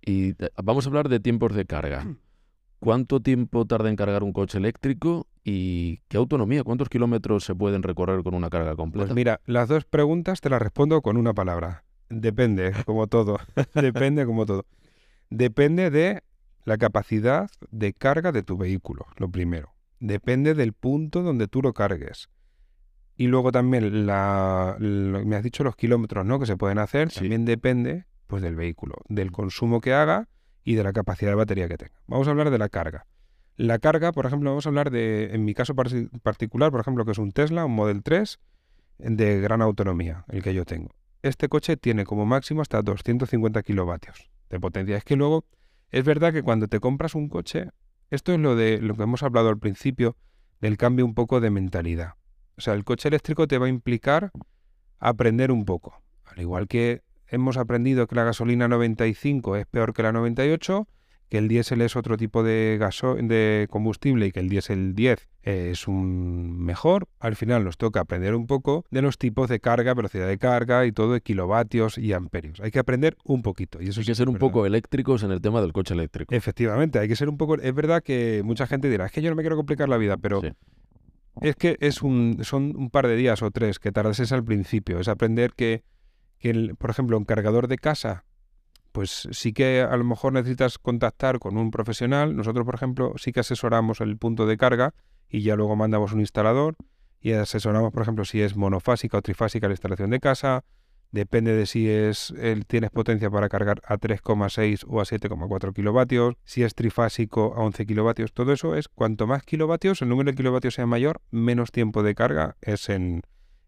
Y 0.00 0.30
eh, 0.30 0.50
vamos 0.62 0.86
a 0.86 0.88
hablar 0.88 1.08
de 1.08 1.20
tiempos 1.20 1.54
de 1.54 1.66
carga. 1.66 2.06
¿Cuánto 2.80 3.20
tiempo 3.20 3.66
tarda 3.66 3.90
en 3.90 3.96
cargar 3.96 4.22
un 4.22 4.32
coche 4.32 4.56
eléctrico 4.56 5.26
y 5.44 5.98
qué 6.08 6.16
autonomía? 6.16 6.64
¿Cuántos 6.64 6.88
kilómetros 6.88 7.44
se 7.44 7.54
pueden 7.54 7.82
recorrer 7.82 8.22
con 8.22 8.34
una 8.34 8.48
carga 8.48 8.74
completa? 8.74 9.08
Pues 9.08 9.14
mira, 9.14 9.40
las 9.44 9.68
dos 9.68 9.84
preguntas 9.84 10.40
te 10.40 10.48
las 10.48 10.62
respondo 10.62 11.02
con 11.02 11.18
una 11.18 11.34
palabra. 11.34 11.84
Depende, 12.08 12.72
como 12.86 13.06
todo. 13.06 13.38
Depende, 13.74 14.24
como 14.24 14.46
todo. 14.46 14.64
Depende 15.28 15.90
de 15.90 16.22
la 16.64 16.78
capacidad 16.78 17.50
de 17.70 17.92
carga 17.92 18.32
de 18.32 18.42
tu 18.42 18.56
vehículo, 18.56 19.06
lo 19.16 19.30
primero 19.30 19.74
depende 20.00 20.54
del 20.54 20.72
punto 20.72 21.22
donde 21.22 21.46
tú 21.46 21.62
lo 21.62 21.72
cargues. 21.72 22.28
Y 23.16 23.26
luego 23.26 23.52
también 23.52 24.06
la, 24.06 24.76
me 24.80 25.36
has 25.36 25.42
dicho 25.42 25.62
los 25.62 25.76
kilómetros 25.76 26.24
¿no? 26.24 26.40
que 26.40 26.46
se 26.46 26.56
pueden 26.56 26.78
hacer, 26.78 27.12
también 27.12 27.44
depende 27.44 28.06
pues, 28.26 28.42
del 28.42 28.56
vehículo, 28.56 28.96
del 29.08 29.30
consumo 29.30 29.80
que 29.80 29.92
haga 29.92 30.28
y 30.64 30.74
de 30.74 30.82
la 30.82 30.92
capacidad 30.92 31.30
de 31.30 31.36
batería 31.36 31.68
que 31.68 31.76
tenga. 31.76 32.00
Vamos 32.06 32.26
a 32.26 32.30
hablar 32.30 32.50
de 32.50 32.58
la 32.58 32.68
carga. 32.68 33.06
La 33.56 33.78
carga, 33.78 34.12
por 34.12 34.24
ejemplo, 34.24 34.50
vamos 34.50 34.64
a 34.64 34.70
hablar 34.70 34.90
de, 34.90 35.34
en 35.34 35.44
mi 35.44 35.52
caso 35.52 35.74
particular, 35.74 36.70
por 36.70 36.80
ejemplo, 36.80 37.04
que 37.04 37.12
es 37.12 37.18
un 37.18 37.32
Tesla, 37.32 37.66
un 37.66 37.74
Model 37.74 38.02
3 38.02 38.38
de 38.96 39.40
gran 39.40 39.60
autonomía, 39.60 40.24
el 40.28 40.42
que 40.42 40.54
yo 40.54 40.64
tengo. 40.64 40.94
Este 41.22 41.50
coche 41.50 41.76
tiene 41.76 42.04
como 42.04 42.24
máximo 42.24 42.62
hasta 42.62 42.80
250 42.80 43.62
kilovatios 43.62 44.30
de 44.48 44.58
potencia. 44.58 44.96
Es 44.96 45.04
que 45.04 45.16
luego, 45.16 45.44
es 45.90 46.04
verdad 46.04 46.32
que 46.32 46.42
cuando 46.42 46.68
te 46.68 46.80
compras 46.80 47.14
un 47.14 47.28
coche, 47.28 47.68
esto 48.10 48.32
es 48.32 48.38
lo 48.38 48.56
de 48.56 48.80
lo 48.80 48.94
que 48.94 49.04
hemos 49.04 49.22
hablado 49.22 49.48
al 49.48 49.58
principio 49.58 50.16
del 50.60 50.76
cambio 50.76 51.04
un 51.04 51.14
poco 51.14 51.40
de 51.40 51.50
mentalidad. 51.50 52.14
O 52.56 52.60
sea, 52.60 52.74
el 52.74 52.84
coche 52.84 53.08
eléctrico 53.08 53.46
te 53.46 53.58
va 53.58 53.66
a 53.66 53.70
implicar 53.70 54.32
aprender 54.98 55.50
un 55.50 55.64
poco. 55.64 56.02
Al 56.24 56.40
igual 56.40 56.68
que 56.68 57.02
hemos 57.28 57.56
aprendido 57.56 58.06
que 58.06 58.16
la 58.16 58.24
gasolina 58.24 58.68
95 58.68 59.56
es 59.56 59.66
peor 59.66 59.94
que 59.94 60.02
la 60.02 60.12
98, 60.12 60.86
que 61.30 61.38
el 61.38 61.46
diésel 61.46 61.80
es 61.80 61.94
otro 61.94 62.16
tipo 62.16 62.42
de, 62.42 62.76
gaso 62.78 63.14
de 63.14 63.68
combustible 63.70 64.26
y 64.26 64.32
que 64.32 64.40
el 64.40 64.48
diésel 64.48 64.96
10 64.96 65.28
es 65.42 65.86
un 65.86 66.58
mejor, 66.58 67.06
al 67.20 67.36
final 67.36 67.64
nos 67.64 67.78
toca 67.78 68.00
aprender 68.00 68.34
un 68.34 68.48
poco 68.48 68.84
de 68.90 69.00
los 69.00 69.16
tipos 69.16 69.48
de 69.48 69.60
carga, 69.60 69.94
velocidad 69.94 70.26
de 70.26 70.38
carga 70.38 70.84
y 70.86 70.92
todo 70.92 71.12
de 71.12 71.20
kilovatios 71.20 71.98
y 71.98 72.12
amperios. 72.12 72.60
Hay 72.60 72.72
que 72.72 72.80
aprender 72.80 73.16
un 73.24 73.42
poquito. 73.42 73.80
Y 73.80 73.88
eso 73.88 74.00
hay 74.00 74.06
que 74.06 74.14
ser 74.16 74.28
un 74.28 74.38
poco 74.38 74.66
eléctricos 74.66 75.22
en 75.22 75.30
el 75.30 75.40
tema 75.40 75.60
del 75.60 75.72
coche 75.72 75.94
eléctrico. 75.94 76.34
Efectivamente, 76.34 76.98
hay 76.98 77.06
que 77.06 77.16
ser 77.16 77.28
un 77.28 77.38
poco... 77.38 77.54
Es 77.54 77.74
verdad 77.74 78.02
que 78.02 78.42
mucha 78.44 78.66
gente 78.66 78.90
dirá, 78.90 79.06
es 79.06 79.12
que 79.12 79.22
yo 79.22 79.30
no 79.30 79.36
me 79.36 79.42
quiero 79.42 79.56
complicar 79.56 79.88
la 79.88 79.96
vida, 79.96 80.16
pero... 80.16 80.42
Es 81.40 81.54
que 81.54 81.76
es 81.80 82.02
un, 82.02 82.38
son 82.42 82.74
un 82.76 82.90
par 82.90 83.06
de 83.06 83.14
días 83.14 83.40
o 83.42 83.52
tres 83.52 83.78
que 83.78 83.92
tardas 83.92 84.32
al 84.32 84.44
principio. 84.44 84.98
Es 84.98 85.06
aprender 85.06 85.52
que, 85.52 85.84
que 86.40 86.74
por 86.76 86.90
ejemplo, 86.90 87.16
un 87.16 87.24
cargador 87.24 87.68
de 87.68 87.78
casa 87.78 88.24
pues 88.92 89.28
sí 89.30 89.52
que 89.52 89.82
a 89.82 89.96
lo 89.96 90.04
mejor 90.04 90.32
necesitas 90.32 90.78
contactar 90.78 91.38
con 91.38 91.56
un 91.56 91.70
profesional. 91.70 92.36
Nosotros, 92.36 92.64
por 92.64 92.74
ejemplo, 92.74 93.14
sí 93.16 93.32
que 93.32 93.40
asesoramos 93.40 94.00
el 94.00 94.16
punto 94.16 94.46
de 94.46 94.56
carga 94.56 94.94
y 95.28 95.42
ya 95.42 95.56
luego 95.56 95.76
mandamos 95.76 96.12
un 96.12 96.20
instalador 96.20 96.76
y 97.20 97.32
asesoramos, 97.32 97.92
por 97.92 98.02
ejemplo, 98.02 98.24
si 98.24 98.40
es 98.40 98.56
monofásica 98.56 99.18
o 99.18 99.22
trifásica 99.22 99.68
la 99.68 99.74
instalación 99.74 100.10
de 100.10 100.20
casa. 100.20 100.64
Depende 101.12 101.52
de 101.54 101.66
si 101.66 101.88
es 101.88 102.32
tienes 102.68 102.90
potencia 102.90 103.30
para 103.30 103.48
cargar 103.48 103.82
a 103.84 103.98
3,6 103.98 104.84
o 104.86 105.00
a 105.00 105.04
7,4 105.04 105.74
kilovatios. 105.74 106.34
Si 106.44 106.62
es 106.62 106.74
trifásico 106.74 107.52
a 107.56 107.62
11 107.62 107.84
kilovatios. 107.84 108.32
Todo 108.32 108.52
eso 108.52 108.76
es 108.76 108.88
cuanto 108.88 109.26
más 109.26 109.42
kilovatios, 109.42 110.02
el 110.02 110.08
número 110.08 110.30
de 110.30 110.36
kilovatios 110.36 110.74
sea 110.74 110.86
mayor, 110.86 111.20
menos 111.30 111.72
tiempo 111.72 112.04
de 112.04 112.14
carga 112.14 112.56
es 112.60 112.88
en 112.88 113.22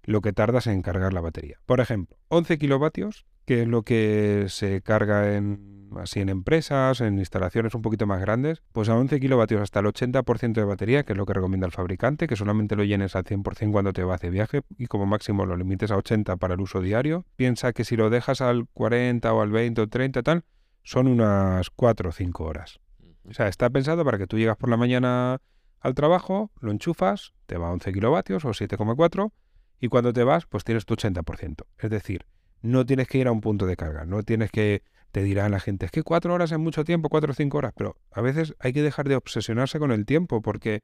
lo 0.05 0.21
que 0.21 0.33
tardas 0.33 0.67
en 0.69 0.83
cargar 0.83 1.13
la 1.13 1.21
batería. 1.21 1.59
Por 1.67 1.81
ejemplo, 1.81 2.17
11 2.29 2.59
kilovatios 2.59 3.27
que 3.53 3.63
es 3.63 3.69
lo 3.69 3.83
que 3.83 4.47
se 4.49 4.81
carga 4.81 5.37
en, 5.37 5.91
así 5.99 6.21
en 6.21 6.31
empresas, 6.31 7.03
en 7.03 7.19
instalaciones 7.19 7.75
un 7.75 7.83
poquito 7.83 8.07
más 8.07 8.19
grandes, 8.19 8.63
pues 8.73 8.89
a 8.89 8.97
11 8.97 9.21
kilovatios 9.21 9.61
hasta 9.61 9.81
el 9.81 9.87
80% 9.87 10.55
de 10.55 10.65
batería, 10.65 11.03
que 11.03 11.13
es 11.13 11.19
lo 11.19 11.27
que 11.27 11.35
recomienda 11.35 11.67
el 11.67 11.73
fabricante, 11.73 12.27
que 12.27 12.35
solamente 12.35 12.77
lo 12.77 12.85
llenes 12.85 13.15
al 13.15 13.25
100% 13.25 13.71
cuando 13.71 13.93
te 13.93 14.05
vas 14.05 14.23
de 14.23 14.31
viaje 14.31 14.63
y 14.79 14.87
como 14.87 15.05
máximo 15.05 15.45
lo 15.45 15.55
limites 15.59 15.91
a 15.91 15.99
80 15.99 16.39
para 16.39 16.55
el 16.55 16.63
uso 16.63 16.81
diario. 16.81 17.27
Piensa 17.37 17.75
que 17.75 17.85
si 17.85 17.95
lo 17.95 18.09
dejas 18.09 18.41
al 18.41 18.69
40 18.73 19.31
o 19.35 19.43
al 19.43 19.51
20 19.51 19.83
o 19.83 19.87
30 19.87 20.23
tal, 20.23 20.45
son 20.83 21.07
unas 21.07 21.69
4 21.69 22.09
o 22.09 22.13
5 22.13 22.45
horas. 22.45 22.81
O 23.29 23.35
sea, 23.35 23.49
está 23.49 23.69
pensado 23.69 24.03
para 24.03 24.17
que 24.17 24.27
tú 24.27 24.39
llegas 24.39 24.57
por 24.57 24.71
la 24.71 24.79
mañana 24.79 25.43
al 25.79 25.95
trabajo, 25.95 26.51
lo 26.61 26.71
enchufas, 26.71 27.35
te 27.45 27.59
va 27.59 27.69
a 27.69 27.73
11 27.73 27.93
kilovatios 27.93 28.47
o 28.47 28.49
7,4 28.49 29.31
y 29.79 29.89
cuando 29.89 30.15
te 30.15 30.25
vas, 30.25 30.47
pues 30.47 30.65
tienes 30.65 30.87
tu 30.87 30.95
80%. 30.95 31.67
Es 31.77 31.91
decir, 31.91 32.25
no 32.63 32.87
tienes 32.87 33.09
que 33.09 33.19
ir 33.19 33.27
a 33.27 33.33
un 33.33 33.41
punto 33.41 33.67
de 33.67 33.77
carga, 33.77 34.05
no 34.05 34.23
tienes 34.23 34.51
que, 34.51 34.83
te 35.11 35.23
dirán 35.23 35.51
la 35.51 35.61
gente, 35.61 35.87
es 35.87 35.93
que 35.93 36.03
cuatro 36.03 36.33
horas 36.33 36.53
es 36.53 36.59
mucho 36.59 36.85
tiempo, 36.85 37.09
cuatro 37.09 37.33
o 37.33 37.35
cinco 37.35 37.59
horas, 37.59 37.73
pero 37.77 37.97
a 38.11 38.21
veces 38.23 38.55
hay 38.59 38.73
que 38.73 38.83
dejar 38.83 39.09
de 39.09 39.17
obsesionarse 39.17 39.79
con 39.79 39.93
el 39.93 40.07
tiempo, 40.07 40.41
porque 40.41 40.83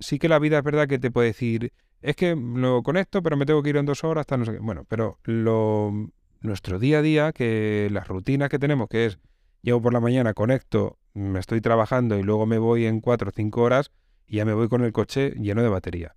sí 0.00 0.18
que 0.18 0.28
la 0.28 0.38
vida 0.38 0.58
es 0.58 0.64
verdad 0.64 0.88
que 0.88 0.98
te 0.98 1.10
puede 1.10 1.28
decir, 1.28 1.72
es 2.00 2.16
que 2.16 2.34
lo 2.36 2.82
conecto, 2.82 3.22
pero 3.22 3.36
me 3.36 3.46
tengo 3.46 3.62
que 3.62 3.70
ir 3.70 3.76
en 3.76 3.86
dos 3.86 4.04
horas, 4.04 4.22
hasta 4.22 4.36
no 4.36 4.44
sé 4.44 4.52
qué. 4.52 4.58
Bueno, 4.58 4.86
pero 4.88 5.18
nuestro 6.40 6.78
día 6.78 6.98
a 6.98 7.02
día, 7.02 7.32
que 7.32 7.88
las 7.90 8.08
rutinas 8.08 8.48
que 8.48 8.58
tenemos, 8.58 8.88
que 8.88 9.06
es, 9.06 9.18
llego 9.62 9.82
por 9.82 9.92
la 9.92 10.00
mañana, 10.00 10.34
conecto, 10.34 10.98
me 11.14 11.40
estoy 11.40 11.60
trabajando 11.60 12.18
y 12.18 12.22
luego 12.22 12.46
me 12.46 12.58
voy 12.58 12.86
en 12.86 13.00
cuatro 13.00 13.30
o 13.30 13.32
cinco 13.34 13.62
horas 13.62 13.90
y 14.26 14.36
ya 14.36 14.44
me 14.44 14.52
voy 14.52 14.68
con 14.68 14.84
el 14.84 14.92
coche 14.92 15.34
lleno 15.36 15.62
de 15.62 15.68
batería. 15.68 16.14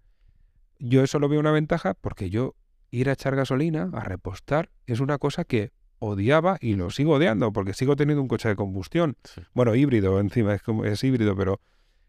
Yo 0.79 1.03
eso 1.03 1.19
lo 1.19 1.29
veo 1.29 1.39
una 1.39 1.51
ventaja 1.51 1.95
porque 1.95 2.29
yo 2.29 2.55
ir 2.91 3.09
a 3.09 3.13
echar 3.13 3.35
gasolina, 3.35 3.89
a 3.93 4.01
repostar, 4.01 4.69
es 4.85 4.99
una 4.99 5.17
cosa 5.17 5.45
que 5.45 5.71
odiaba 5.99 6.57
y 6.59 6.75
lo 6.75 6.89
sigo 6.89 7.13
odiando 7.13 7.53
porque 7.53 7.73
sigo 7.73 7.95
teniendo 7.95 8.21
un 8.21 8.27
coche 8.27 8.49
de 8.49 8.55
combustión. 8.55 9.15
Bueno, 9.53 9.75
híbrido 9.75 10.19
encima, 10.19 10.53
es, 10.53 10.61
como, 10.61 10.85
es 10.85 11.03
híbrido, 11.03 11.35
pero 11.35 11.61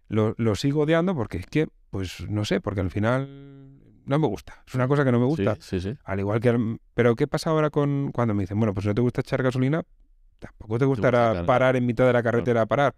lo, 0.08 0.34
lo, 0.38 0.54
sigo 0.54 0.82
odiando 0.82 1.14
porque 1.14 1.38
es 1.38 1.46
que, 1.46 1.68
pues 1.90 2.28
no 2.28 2.44
sé, 2.44 2.60
porque 2.60 2.80
al 2.80 2.90
final 2.90 3.78
no 4.04 4.18
me 4.18 4.26
gusta. 4.26 4.62
Es 4.66 4.74
una 4.74 4.88
cosa 4.88 5.04
que 5.04 5.12
no 5.12 5.20
me 5.20 5.26
gusta. 5.26 5.56
Sí, 5.60 5.80
sí, 5.80 5.96
Al 6.04 6.20
igual 6.20 6.40
que... 6.40 6.78
Pero 6.94 7.14
¿qué 7.14 7.26
pasa 7.26 7.50
ahora 7.50 7.70
con 7.70 8.10
cuando 8.12 8.34
me 8.34 8.42
dicen, 8.42 8.58
bueno, 8.58 8.74
pues 8.74 8.86
no 8.86 8.94
te 8.94 9.00
gusta 9.00 9.20
echar 9.20 9.42
gasolina? 9.42 9.82
Tampoco 10.38 10.78
te 10.78 10.84
gustará 10.84 11.46
parar 11.46 11.76
en 11.76 11.86
mitad 11.86 12.06
de 12.06 12.12
la 12.12 12.22
carretera 12.22 12.62
a 12.62 12.66
parar. 12.66 12.94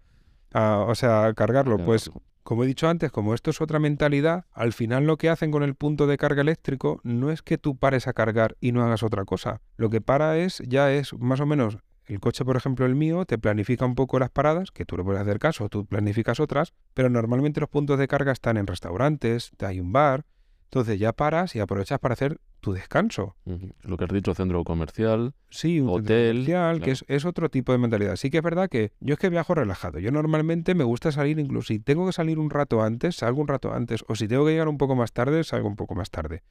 O 0.55 0.95
sea, 0.95 1.33
cargarlo. 1.35 1.77
Pues 1.77 2.11
como 2.43 2.63
he 2.63 2.67
dicho 2.67 2.87
antes, 2.87 3.11
como 3.11 3.33
esto 3.33 3.49
es 3.49 3.59
otra 3.59 3.79
mentalidad, 3.79 4.45
al 4.53 4.71
final 4.71 5.05
lo 5.05 5.17
que 5.17 5.29
hacen 5.29 5.49
con 5.49 5.63
el 5.63 5.73
punto 5.73 6.05
de 6.05 6.17
carga 6.17 6.41
eléctrico 6.41 7.01
no 7.03 7.31
es 7.31 7.41
que 7.41 7.57
tú 7.57 7.75
pares 7.75 8.07
a 8.07 8.13
cargar 8.13 8.55
y 8.61 8.71
no 8.71 8.83
hagas 8.83 9.01
otra 9.01 9.25
cosa. 9.25 9.61
Lo 9.77 9.89
que 9.89 9.99
para 9.99 10.37
es, 10.37 10.61
ya 10.67 10.91
es 10.91 11.13
más 11.17 11.39
o 11.39 11.47
menos, 11.47 11.79
el 12.05 12.19
coche, 12.19 12.45
por 12.45 12.55
ejemplo, 12.55 12.85
el 12.85 12.93
mío, 12.93 13.25
te 13.25 13.39
planifica 13.39 13.83
un 13.83 13.95
poco 13.95 14.19
las 14.19 14.29
paradas, 14.29 14.69
que 14.69 14.85
tú 14.85 14.95
le 14.95 15.03
puedes 15.03 15.21
hacer 15.21 15.39
caso, 15.39 15.69
tú 15.69 15.87
planificas 15.87 16.39
otras, 16.39 16.73
pero 16.93 17.09
normalmente 17.09 17.59
los 17.59 17.69
puntos 17.69 17.97
de 17.97 18.07
carga 18.07 18.31
están 18.31 18.57
en 18.57 18.67
restaurantes, 18.67 19.51
hay 19.59 19.79
un 19.79 19.91
bar, 19.91 20.23
entonces 20.65 20.99
ya 20.99 21.13
paras 21.13 21.55
y 21.55 21.59
aprovechas 21.59 21.99
para 21.99 22.13
hacer 22.13 22.39
tu 22.59 22.73
descanso. 22.73 23.35
Lo 23.83 23.95
que 23.95 24.05
has 24.05 24.09
dicho, 24.11 24.33
centro 24.33 24.63
comercial, 24.63 25.33
sí, 25.51 25.79
un 25.79 25.89
hotel, 25.89 26.37
comercial, 26.37 26.81
que 26.81 26.91
es, 27.07 27.25
otro 27.25 27.49
tipo 27.49 27.71
de 27.71 27.77
mentalidad. 27.77 28.15
Sí 28.15 28.31
que 28.31 28.37
es 28.37 28.43
verdad 28.43 28.69
que 28.69 28.91
yo 28.99 29.13
es 29.13 29.19
que 29.19 29.29
viajo 29.29 29.53
relajado. 29.53 29.99
Yo 29.99 30.11
normalmente 30.11 30.73
me 30.73 30.83
gusta 30.83 31.11
salir, 31.11 31.37
incluso 31.37 31.67
si 31.67 31.79
tengo 31.79 32.07
que 32.07 32.11
salir 32.11 32.39
un 32.39 32.49
rato 32.49 32.81
antes, 32.81 33.17
salgo 33.17 33.39
un 33.39 33.47
rato 33.47 33.71
antes, 33.71 34.03
o 34.07 34.15
si 34.15 34.27
tengo 34.27 34.45
que 34.45 34.51
llegar 34.53 34.67
un 34.67 34.79
poco 34.79 34.95
más 34.95 35.13
tarde, 35.13 35.43
salgo 35.43 35.67
un 35.67 35.75
poco 35.75 35.93
más 35.93 36.09
tarde. 36.09 36.41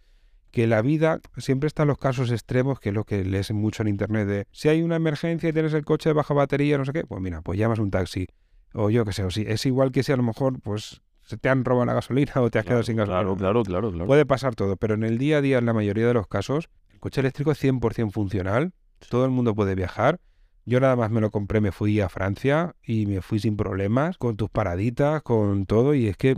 Que 0.52 0.68
la 0.68 0.82
vida, 0.82 1.20
siempre 1.36 1.66
están 1.66 1.88
los 1.88 1.98
casos 1.98 2.30
extremos, 2.30 2.78
que 2.78 2.90
es 2.90 2.94
lo 2.94 3.02
que 3.02 3.24
lees 3.24 3.50
mucho 3.50 3.82
en 3.82 3.88
internet 3.88 4.28
de 4.28 4.46
si 4.52 4.68
hay 4.68 4.82
una 4.82 4.94
emergencia 4.94 5.48
y 5.48 5.52
tienes 5.52 5.74
el 5.74 5.84
coche 5.84 6.10
de 6.10 6.12
baja 6.12 6.32
batería, 6.32 6.78
no 6.78 6.84
sé 6.84 6.92
qué, 6.92 7.04
pues 7.04 7.20
mira, 7.20 7.42
pues 7.42 7.58
llamas 7.58 7.80
un 7.80 7.90
taxi. 7.90 8.28
O 8.72 8.88
yo 8.88 9.04
qué 9.04 9.12
sé, 9.12 9.24
o 9.24 9.30
si 9.30 9.42
es 9.42 9.66
igual 9.66 9.90
que 9.90 10.04
si 10.04 10.12
a 10.12 10.16
lo 10.16 10.22
mejor, 10.22 10.60
pues 10.60 11.02
se 11.24 11.36
te 11.36 11.48
han 11.48 11.64
robado 11.64 11.86
la 11.86 11.94
gasolina 11.94 12.32
o 12.36 12.50
te 12.50 12.58
has 12.58 12.64
quedado 12.64 12.82
sin 12.82 12.96
gasolina. 12.96 13.20
Claro, 13.20 13.36
claro, 13.36 13.62
claro, 13.62 13.90
claro. 13.90 14.06
Puede 14.06 14.26
pasar 14.26 14.54
todo, 14.54 14.76
pero 14.76 14.94
en 14.94 15.02
el 15.02 15.18
día 15.18 15.38
a 15.38 15.40
día, 15.40 15.58
en 15.58 15.66
la 15.66 15.72
mayoría 15.72 16.06
de 16.06 16.14
los 16.14 16.26
casos, 16.26 16.68
el 16.92 17.00
coche 17.00 17.20
eléctrico 17.20 17.52
es 17.52 17.62
100% 17.62 18.10
funcional, 18.10 18.72
todo 19.08 19.24
el 19.24 19.30
mundo 19.30 19.54
puede 19.54 19.74
viajar. 19.74 20.20
Yo 20.66 20.80
nada 20.80 20.96
más 20.96 21.10
me 21.10 21.20
lo 21.20 21.30
compré, 21.30 21.60
me 21.60 21.72
fui 21.72 22.00
a 22.00 22.08
Francia 22.08 22.74
y 22.82 23.04
me 23.06 23.20
fui 23.20 23.38
sin 23.38 23.56
problemas, 23.56 24.16
con 24.16 24.36
tus 24.36 24.48
paraditas, 24.48 25.22
con 25.22 25.66
todo, 25.66 25.94
y 25.94 26.06
es 26.06 26.16
que 26.16 26.36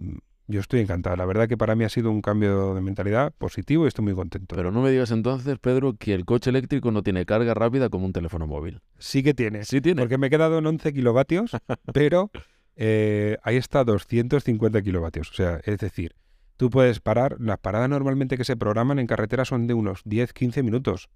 yo 0.48 0.60
estoy 0.60 0.80
encantado. 0.80 1.16
La 1.16 1.26
verdad 1.26 1.48
que 1.48 1.56
para 1.56 1.74
mí 1.74 1.84
ha 1.84 1.88
sido 1.88 2.10
un 2.10 2.22
cambio 2.22 2.74
de 2.74 2.80
mentalidad 2.80 3.32
positivo 3.36 3.84
y 3.84 3.88
estoy 3.88 4.04
muy 4.04 4.14
contento. 4.14 4.54
Pero 4.54 4.70
no 4.70 4.80
me 4.80 4.90
digas 4.90 5.10
entonces, 5.10 5.58
Pedro, 5.58 5.94
que 5.94 6.14
el 6.14 6.24
coche 6.24 6.50
eléctrico 6.50 6.90
no 6.90 7.02
tiene 7.02 7.24
carga 7.24 7.54
rápida 7.54 7.88
como 7.88 8.06
un 8.06 8.12
teléfono 8.12 8.46
móvil. 8.46 8.80
Sí 8.98 9.22
que 9.22 9.34
tiene. 9.34 9.64
Sí 9.64 9.80
tiene. 9.80 10.02
Porque 10.02 10.18
me 10.18 10.28
he 10.28 10.30
quedado 10.30 10.58
en 10.58 10.66
11 10.66 10.92
kilovatios, 10.92 11.50
pero 11.92 12.30
eh, 12.76 13.38
ahí 13.42 13.56
está 13.56 13.84
250 13.84 14.82
kilovatios. 14.82 15.30
O 15.30 15.34
sea, 15.34 15.60
es 15.64 15.78
decir, 15.78 16.14
tú 16.56 16.70
puedes 16.70 17.00
parar, 17.00 17.36
las 17.40 17.58
paradas 17.58 17.88
normalmente 17.88 18.36
que 18.36 18.44
se 18.44 18.56
programan 18.56 18.98
en 18.98 19.06
carretera 19.06 19.44
son 19.44 19.66
de 19.66 19.74
unos 19.74 20.04
10-15 20.04 20.62
minutos. 20.62 21.08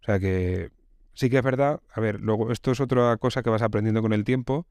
O 0.00 0.04
sea 0.04 0.20
que 0.20 0.70
sí 1.14 1.30
que 1.30 1.38
es 1.38 1.44
verdad, 1.44 1.80
a 1.92 2.00
ver, 2.00 2.20
luego 2.20 2.52
esto 2.52 2.72
es 2.72 2.80
otra 2.80 3.16
cosa 3.16 3.42
que 3.42 3.50
vas 3.50 3.62
aprendiendo 3.62 4.02
con 4.02 4.12
el 4.12 4.24
tiempo, 4.24 4.66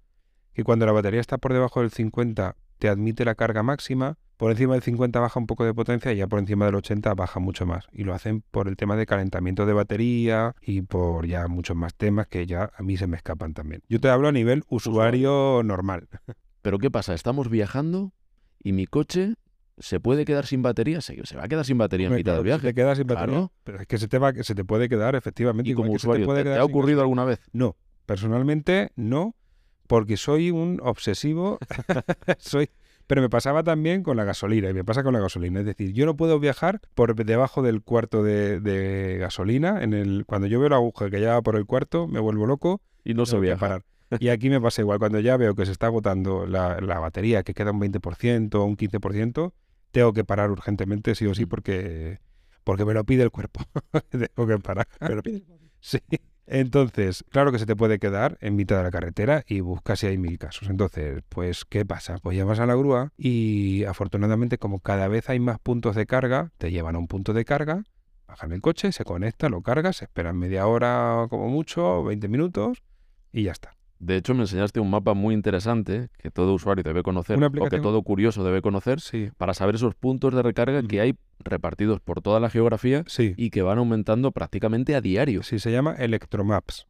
que 0.53 0.63
cuando 0.63 0.86
la 0.86 0.92
batería 0.92 1.22
está 1.22 1.38
por 1.38 1.53
debajo 1.53 1.82
del 1.82 1.92
50 1.92 2.56
te 2.84 2.90
admite 2.90 3.24
la 3.24 3.36
carga 3.36 3.63
máxima, 3.63 4.18
por 4.36 4.52
encima 4.52 4.74
del 4.74 4.84
50 4.84 5.18
baja 5.22 5.40
un 5.40 5.48
poco 5.48 5.63
de 5.63 5.74
potencia 5.74 6.12
y 6.12 6.18
ya 6.18 6.28
por 6.28 6.40
encima 6.40 6.66
del 6.66 6.75
80 6.75 7.13
baja 7.13 7.40
mucho 7.40 7.66
más. 7.66 7.88
Y 7.94 8.04
lo 8.04 8.13
hacen 8.13 8.44
por 8.52 8.68
el 8.68 8.75
tema 8.75 8.98
de 8.98 9.06
calentamiento 9.06 9.66
de 9.66 9.72
batería 9.72 10.54
y 10.60 10.82
por 10.82 11.25
ya 11.25 11.48
muchos 11.48 11.78
más 11.78 11.96
temas 11.96 12.28
que 12.28 12.46
ya 12.46 12.74
a 12.75 12.84
mí 12.84 12.98
se 12.98 13.08
me 13.08 13.16
escapan 13.16 13.54
también. 13.54 13.84
Yo 13.88 14.02
te 14.02 14.10
hablo 14.10 14.28
a 14.28 14.34
nivel 14.34 14.66
usuario 14.68 15.62
normal. 15.63 16.10
Pero 16.62 16.78
¿qué 16.78 16.92
pasa? 16.92 17.13
Estamos 17.13 17.50
viajando 17.50 18.12
y 18.62 18.74
mi 18.74 18.86
coche 18.86 19.36
se 19.78 20.02
puede 20.02 20.25
quedar 20.25 20.46
sin 20.46 20.62
batería, 20.62 21.00
se, 21.00 21.16
va 21.38 21.46
a 21.46 21.48
quedar 21.48 21.63
sin 21.63 21.78
batería 21.78 22.08
en 22.08 22.16
mitad 22.16 22.34
del 22.34 22.44
viaje. 22.44 22.68
Se 22.68 22.74
queda 22.74 22.96
sin 22.96 23.08
batería. 23.08 23.50
Pero 23.63 23.80
es 23.80 23.88
que 23.88 23.98
se 23.98 24.10
te, 24.10 24.20
va, 24.20 24.34
se 24.34 24.56
te 24.56 24.66
puede 24.66 24.90
quedar, 24.90 25.16
efectivamente. 25.16 25.72
¿Y 25.72 25.74
como 25.74 25.94
usuario, 25.94 26.28
te, 26.34 26.44
te 26.44 26.58
ha 26.58 26.66
ocurrido 26.66 27.00
alguna 27.00 27.24
vez? 27.24 27.40
No, 27.54 27.78
personalmente 28.06 28.92
no, 28.98 29.38
porque 29.88 30.18
soy 30.18 30.52
un 30.52 30.80
obsesivo. 30.82 31.60
soy 32.40 32.70
pero 33.08 33.22
me 33.22 33.30
pasaba 33.30 33.63
también 33.63 34.02
con 34.02 34.18
la 34.18 34.24
gasolina, 34.24 34.70
y 34.70 34.74
me 34.74 34.84
pasa 34.84 35.04
con 35.04 35.13
la 35.13 35.20
gasolina. 35.20 35.60
Es 35.60 35.66
decir, 35.66 35.92
yo 35.94 36.06
no 36.06 36.16
puedo 36.16 36.40
viajar 36.40 36.82
por 36.94 37.16
debajo 37.16 37.62
del 37.62 37.82
cuarto 37.82 38.24
de, 38.24 39.18
gasolina. 39.20 39.84
En 39.84 39.94
el, 39.94 40.25
cuando 40.25 40.48
yo 40.48 40.60
veo 40.60 40.70
la 40.70 40.78
aguja 40.78 41.10
que 41.10 41.20
lleva 41.20 41.42
por 41.42 41.56
el 41.56 41.66
cuarto, 41.66 42.08
me 42.08 42.20
vuelvo 42.20 42.46
loco. 42.46 42.82
Y 43.04 43.13
no 43.13 43.25
se 43.25 43.38
viaja. 43.40 43.60
Parar. 43.60 43.84
Y 44.20 44.30
aquí 44.30 44.50
me 44.50 44.62
pasa 44.62 44.82
igual. 44.82 45.00
Cuando 45.00 45.20
ya 45.20 45.36
veo 45.38 45.56
que 45.56 45.66
se 45.66 45.72
está 45.72 45.88
agotando 45.88 46.46
la, 46.46 46.78
batería, 47.00 47.44
que 47.44 47.54
queda 47.54 47.72
un 47.72 47.82
20% 47.82 48.56
o 48.56 48.63
un 48.63 48.78
15%, 48.78 49.54
tengo 49.92 50.13
que 50.13 50.24
parar 50.24 50.52
urgentemente, 50.52 51.16
sí 51.16 51.25
o 51.25 51.36
sí, 51.36 51.46
mm. 51.46 51.50
porque, 51.50 52.20
porque 52.63 52.86
me 52.86 52.94
lo 52.94 53.04
pide 53.04 53.24
el 53.24 53.32
cuerpo. 53.32 53.62
tengo 54.10 54.48
que 54.48 54.58
parar. 54.60 54.88
Me 55.02 55.16
lo 55.16 55.22
pide 55.22 55.44
Sí. 55.82 56.00
Entonces, 56.45 57.23
claro 57.29 57.51
que 57.51 57.59
se 57.59 57.65
te 57.65 57.75
puede 57.75 58.00
quedar 58.00 58.38
en 58.41 58.55
mitad 58.55 58.77
de 58.77 58.83
la 58.83 58.91
carretera 58.91 59.43
y 59.47 59.62
buscas 59.62 60.00
si 60.00 60.07
hay 60.07 60.17
mil 60.17 60.38
casos. 60.38 60.69
Entonces, 60.69 61.23
pues, 61.29 61.63
¿qué 61.65 61.85
pasa? 61.85 62.17
Pues 62.21 62.38
llamas 62.38 62.59
a 62.59 62.65
la 62.65 62.75
grúa 62.75 63.12
y 63.17 63.85
afortunadamente 63.85 64.57
como 64.57 64.79
cada 64.79 65.07
vez 65.07 65.29
hay 65.29 65.39
más 65.39 65.59
puntos 65.59 65.95
de 65.95 66.05
carga, 66.05 66.51
te 66.57 66.71
llevan 66.71 66.95
a 66.95 67.00
un 67.00 67.07
punto 67.07 67.33
de 67.33 67.45
carga, 67.45 67.83
bajan 68.27 68.51
el 68.51 68.62
coche, 68.62 68.91
se 68.91 69.05
conecta, 69.05 69.47
lo 69.50 69.62
cargas, 69.62 70.01
esperan 70.01 70.38
media 70.38 70.67
hora 70.67 71.27
como 71.29 71.47
mucho, 71.47 72.03
20 72.03 72.27
minutos 72.27 72.83
y 73.31 73.43
ya 73.43 73.51
está. 73.51 73.75
De 74.03 74.17
hecho, 74.17 74.33
me 74.33 74.41
enseñaste 74.41 74.81
un 74.81 74.89
mapa 74.89 75.13
muy 75.13 75.33
interesante 75.33 76.10
que 76.17 76.29
todo 76.29 76.53
usuario 76.53 76.83
debe 76.83 77.03
conocer 77.03 77.41
o 77.41 77.69
que 77.69 77.79
todo 77.79 78.01
curioso 78.01 78.43
debe 78.43 78.62
conocer 78.62 79.00
para 79.38 79.53
saber 79.53 79.75
esos 79.75 79.95
puntos 79.95 80.36
de 80.36 80.41
recarga 80.41 80.83
que 80.83 81.00
hay 81.00 81.15
repartidos 81.39 82.01
por 82.01 82.22
toda 82.22 82.41
la 82.41 82.50
geografía 82.50 83.05
y 83.17 83.50
que 83.50 83.62
van 83.62 83.77
aumentando 83.77 84.33
prácticamente 84.33 84.95
a 84.95 85.01
diario. 85.01 85.41
Sí, 85.41 85.57
se 85.57 85.72
llama 85.72 85.95
Electromaps. 85.98 86.86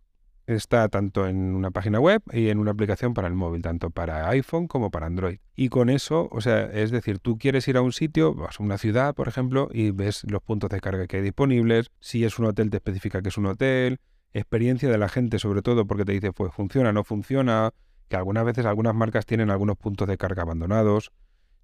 Está 0.48 0.90
tanto 0.90 1.28
en 1.28 1.54
una 1.54 1.70
página 1.70 2.00
web 2.00 2.24
y 2.32 2.50
en 2.50 2.58
una 2.58 2.72
aplicación 2.72 3.14
para 3.14 3.28
el 3.28 3.36
móvil, 3.36 3.62
tanto 3.62 3.92
para 3.92 4.28
iPhone 4.30 4.68
como 4.68 4.90
para 4.90 5.06
Android. 5.06 5.38
Y 5.56 5.70
con 5.70 5.92
eso, 5.92 6.28
o 6.32 6.42
sea, 6.42 6.64
es 6.64 6.90
decir, 6.90 7.20
tú 7.20 7.38
quieres 7.38 7.68
ir 7.68 7.78
a 7.78 7.82
un 7.82 7.94
sitio, 7.94 8.34
vas 8.34 8.60
a 8.60 8.64
una 8.64 8.80
ciudad, 8.80 9.14
por 9.14 9.28
ejemplo, 9.28 9.70
y 9.72 9.92
ves 9.92 10.24
los 10.28 10.42
puntos 10.42 10.72
de 10.72 10.82
carga 10.82 11.06
que 11.06 11.18
hay 11.18 11.24
disponibles. 11.24 11.92
Si 12.00 12.26
es 12.26 12.40
un 12.40 12.46
hotel, 12.46 12.72
te 12.72 12.78
especifica 12.78 13.22
que 13.22 13.30
es 13.30 13.38
un 13.38 13.46
hotel 13.46 14.00
experiencia 14.34 14.90
de 14.90 14.98
la 14.98 15.10
gente, 15.10 15.40
sobre 15.40 15.62
todo 15.62 15.86
porque 15.86 16.06
te 16.06 16.12
dice, 16.12 16.34
pues 16.34 16.54
funciona, 16.54 16.92
no 16.92 17.04
funciona, 17.04 17.72
que 18.10 18.16
algunas 18.16 18.46
veces 18.46 18.66
algunas 18.66 18.96
marcas 18.96 19.26
tienen 19.26 19.50
algunos 19.50 19.78
puntos 19.78 20.08
de 20.08 20.18
carga 20.18 20.44
abandonados, 20.44 21.12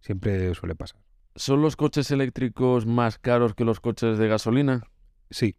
siempre 0.01 0.53
suele 0.55 0.75
pasar. 0.75 1.01
¿Son 1.35 1.61
los 1.61 1.75
coches 1.75 2.11
eléctricos 2.11 2.85
más 2.85 3.17
caros 3.17 3.53
que 3.53 3.65
los 3.65 3.79
coches 3.79 4.17
de 4.17 4.27
gasolina? 4.27 4.83
Sí. 5.29 5.55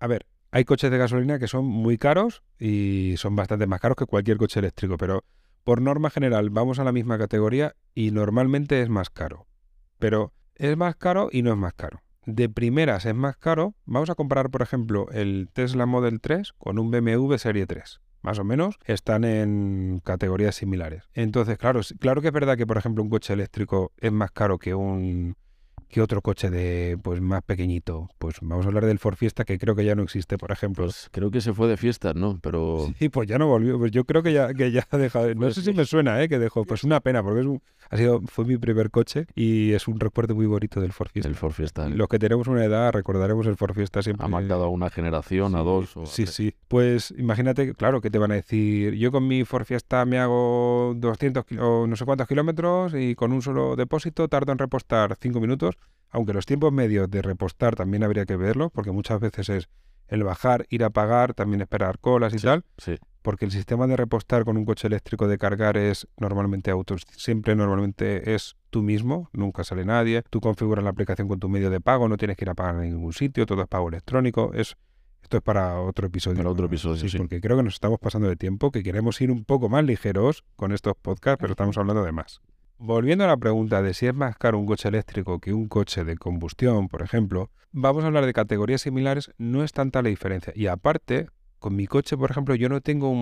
A 0.00 0.06
ver, 0.06 0.26
hay 0.50 0.64
coches 0.64 0.90
de 0.90 0.98
gasolina 0.98 1.38
que 1.38 1.48
son 1.48 1.64
muy 1.64 1.98
caros 1.98 2.42
y 2.58 3.14
son 3.16 3.36
bastante 3.36 3.66
más 3.66 3.80
caros 3.80 3.96
que 3.96 4.06
cualquier 4.06 4.38
coche 4.38 4.60
eléctrico, 4.60 4.96
pero 4.96 5.24
por 5.64 5.80
norma 5.82 6.10
general 6.10 6.50
vamos 6.50 6.78
a 6.78 6.84
la 6.84 6.92
misma 6.92 7.18
categoría 7.18 7.74
y 7.94 8.10
normalmente 8.10 8.80
es 8.80 8.88
más 8.88 9.10
caro. 9.10 9.46
Pero 9.98 10.32
es 10.54 10.76
más 10.76 10.96
caro 10.96 11.28
y 11.32 11.42
no 11.42 11.52
es 11.52 11.58
más 11.58 11.74
caro 11.74 12.02
de 12.28 12.50
primeras 12.50 13.06
es 13.06 13.14
más 13.14 13.36
caro, 13.38 13.74
vamos 13.86 14.10
a 14.10 14.14
comparar, 14.14 14.50
por 14.50 14.60
ejemplo, 14.60 15.06
el 15.12 15.48
Tesla 15.52 15.86
Model 15.86 16.20
3 16.20 16.52
con 16.58 16.78
un 16.78 16.90
BMW 16.90 17.34
Serie 17.36 17.66
3. 17.66 18.00
Más 18.20 18.38
o 18.38 18.44
menos 18.44 18.78
están 18.84 19.24
en 19.24 20.00
categorías 20.04 20.54
similares. 20.54 21.04
Entonces, 21.14 21.56
claro, 21.56 21.80
claro 21.98 22.20
que 22.20 22.28
es 22.28 22.34
verdad 22.34 22.58
que, 22.58 22.66
por 22.66 22.76
ejemplo, 22.76 23.02
un 23.02 23.08
coche 23.08 23.32
eléctrico 23.32 23.92
es 23.96 24.12
más 24.12 24.30
caro 24.32 24.58
que 24.58 24.74
un 24.74 25.36
¿Qué 25.88 26.02
otro 26.02 26.20
coche 26.20 26.50
de 26.50 26.98
pues 27.02 27.20
más 27.22 27.42
pequeñito? 27.42 28.10
Pues 28.18 28.36
vamos 28.42 28.66
a 28.66 28.68
hablar 28.68 28.84
del 28.84 28.98
Ford 28.98 29.16
Fiesta, 29.16 29.44
que 29.44 29.58
creo 29.58 29.74
que 29.74 29.86
ya 29.86 29.94
no 29.94 30.02
existe, 30.02 30.36
por 30.36 30.52
ejemplo. 30.52 30.84
Pues 30.84 31.08
creo 31.12 31.30
que 31.30 31.40
se 31.40 31.54
fue 31.54 31.66
de 31.66 31.78
fiestas, 31.78 32.14
¿no? 32.14 32.38
Pero... 32.42 32.92
Sí, 32.98 33.08
pues 33.08 33.26
ya 33.26 33.38
no 33.38 33.46
volvió. 33.46 33.78
Pues 33.78 33.90
yo 33.90 34.04
creo 34.04 34.22
que 34.22 34.34
ya, 34.34 34.52
que 34.52 34.70
ya 34.70 34.86
ha 34.90 34.98
dejado. 34.98 35.28
No 35.34 35.40
pues 35.40 35.54
sé 35.54 35.62
si 35.62 35.72
me 35.72 35.86
suena, 35.86 36.22
¿eh? 36.22 36.28
Que 36.28 36.38
dejó. 36.38 36.64
Pues 36.64 36.84
una 36.84 37.00
pena, 37.00 37.22
porque 37.22 37.40
es 37.40 37.46
un, 37.46 37.62
ha 37.90 37.96
sido, 37.96 38.20
fue 38.26 38.44
mi 38.44 38.56
primer 38.56 38.90
coche 38.90 39.26
y 39.34 39.72
es 39.72 39.88
un 39.88 40.00
recuerdo 40.00 40.34
muy 40.34 40.46
bonito 40.46 40.80
del 40.80 40.92
Ford 40.92 41.08
Fiesta. 41.10 41.28
El 41.28 41.34
Ford 41.34 41.52
Fiesta. 41.52 41.86
¿eh? 41.86 41.90
Los 41.90 42.08
que 42.08 42.18
tenemos 42.18 42.46
una 42.48 42.64
edad 42.64 42.92
recordaremos 42.92 43.46
el 43.46 43.56
Ford 43.56 43.74
Fiesta 43.74 44.02
siempre. 44.02 44.24
Ha 44.24 44.28
marcado 44.28 44.64
a 44.64 44.68
una 44.68 44.90
generación, 44.90 45.54
a 45.54 45.60
dos. 45.60 45.94
sí, 46.04 46.26
sí. 46.26 46.54
Pues 46.68 47.14
imagínate, 47.16 47.74
claro, 47.74 48.00
que 48.00 48.10
te 48.10 48.18
van 48.18 48.32
a 48.32 48.34
decir, 48.34 48.94
yo 48.94 49.12
con 49.12 49.26
mi 49.26 49.44
Ford 49.44 49.64
Fiesta 49.64 50.04
me 50.04 50.18
hago 50.18 50.94
200 50.96 51.44
o 51.60 51.86
no 51.86 51.96
sé 51.96 52.04
cuántos 52.04 52.28
kilómetros 52.28 52.94
y 52.94 53.14
con 53.14 53.32
un 53.32 53.42
solo 53.42 53.76
depósito 53.76 54.28
tardo 54.28 54.52
en 54.52 54.58
repostar 54.58 55.16
5 55.20 55.40
minutos 55.40 55.76
aunque 56.10 56.32
los 56.32 56.46
tiempos 56.46 56.72
medios 56.72 57.10
de 57.10 57.22
repostar 57.22 57.76
también 57.76 58.02
habría 58.02 58.24
que 58.24 58.36
verlo, 58.36 58.70
porque 58.70 58.92
muchas 58.92 59.20
veces 59.20 59.48
es 59.48 59.68
el 60.08 60.24
bajar, 60.24 60.66
ir 60.70 60.84
a 60.84 60.90
pagar, 60.90 61.34
también 61.34 61.60
esperar 61.60 61.98
colas 61.98 62.34
y 62.34 62.38
tal. 62.38 62.64
Sí. 62.78 62.96
Porque 63.22 63.44
el 63.44 63.50
sistema 63.50 63.86
de 63.86 63.96
repostar 63.96 64.44
con 64.44 64.56
un 64.56 64.64
coche 64.64 64.86
eléctrico 64.86 65.28
de 65.28 65.38
cargar 65.38 65.76
es 65.76 66.08
normalmente 66.18 66.70
auto, 66.70 66.96
siempre 66.98 67.54
normalmente 67.54 68.34
es 68.34 68.56
tú 68.70 68.82
mismo, 68.82 69.28
nunca 69.32 69.64
sale 69.64 69.84
nadie. 69.84 70.22
Tú 70.30 70.40
configuras 70.40 70.82
la 70.82 70.90
aplicación 70.90 71.28
con 71.28 71.38
tu 71.38 71.48
medio 71.48 71.68
de 71.70 71.80
pago, 71.80 72.08
no 72.08 72.16
tienes 72.16 72.36
que 72.36 72.44
ir 72.44 72.50
a 72.50 72.54
pagar 72.54 72.76
en 72.76 72.92
ningún 72.92 73.12
sitio, 73.12 73.44
todo 73.44 73.62
es 73.62 73.68
pago 73.68 73.88
electrónico. 73.88 74.52
Es, 74.54 74.76
esto 75.22 75.38
es 75.38 75.42
para 75.42 75.80
otro 75.80 76.06
episodio. 76.06 76.38
Para 76.38 76.50
otro 76.50 76.66
episodio, 76.66 77.08
sí, 77.08 77.18
Porque 77.18 77.40
creo 77.40 77.56
que 77.56 77.62
nos 77.62 77.74
estamos 77.74 77.98
pasando 77.98 78.28
de 78.28 78.36
tiempo, 78.36 78.70
que 78.70 78.82
queremos 78.82 79.20
ir 79.20 79.30
un 79.30 79.44
poco 79.44 79.68
más 79.68 79.84
ligeros 79.84 80.44
con 80.56 80.72
estos 80.72 80.94
podcasts, 80.96 81.38
pero 81.40 81.52
estamos 81.52 81.76
hablando 81.76 82.02
de 82.04 82.12
más. 82.12 82.40
Volviendo 82.80 83.24
a 83.24 83.26
la 83.26 83.36
pregunta 83.36 83.82
de 83.82 83.92
si 83.92 84.06
es 84.06 84.14
más 84.14 84.36
caro 84.36 84.56
un 84.56 84.64
coche 84.66 84.88
eléctrico 84.88 85.40
que 85.40 85.52
un 85.52 85.66
coche 85.66 86.04
de 86.04 86.16
combustión, 86.16 86.86
por 86.86 87.02
ejemplo, 87.02 87.50
vamos 87.72 88.04
a 88.04 88.06
hablar 88.06 88.24
de 88.24 88.32
categorías 88.32 88.82
similares, 88.82 89.32
no 89.36 89.64
es 89.64 89.72
tanta 89.72 90.00
la 90.00 90.10
diferencia. 90.10 90.52
Y 90.54 90.68
aparte, 90.68 91.26
con 91.58 91.74
mi 91.74 91.88
coche, 91.88 92.16
por 92.16 92.30
ejemplo, 92.30 92.54
yo 92.54 92.68
no 92.68 92.80
tengo 92.80 93.12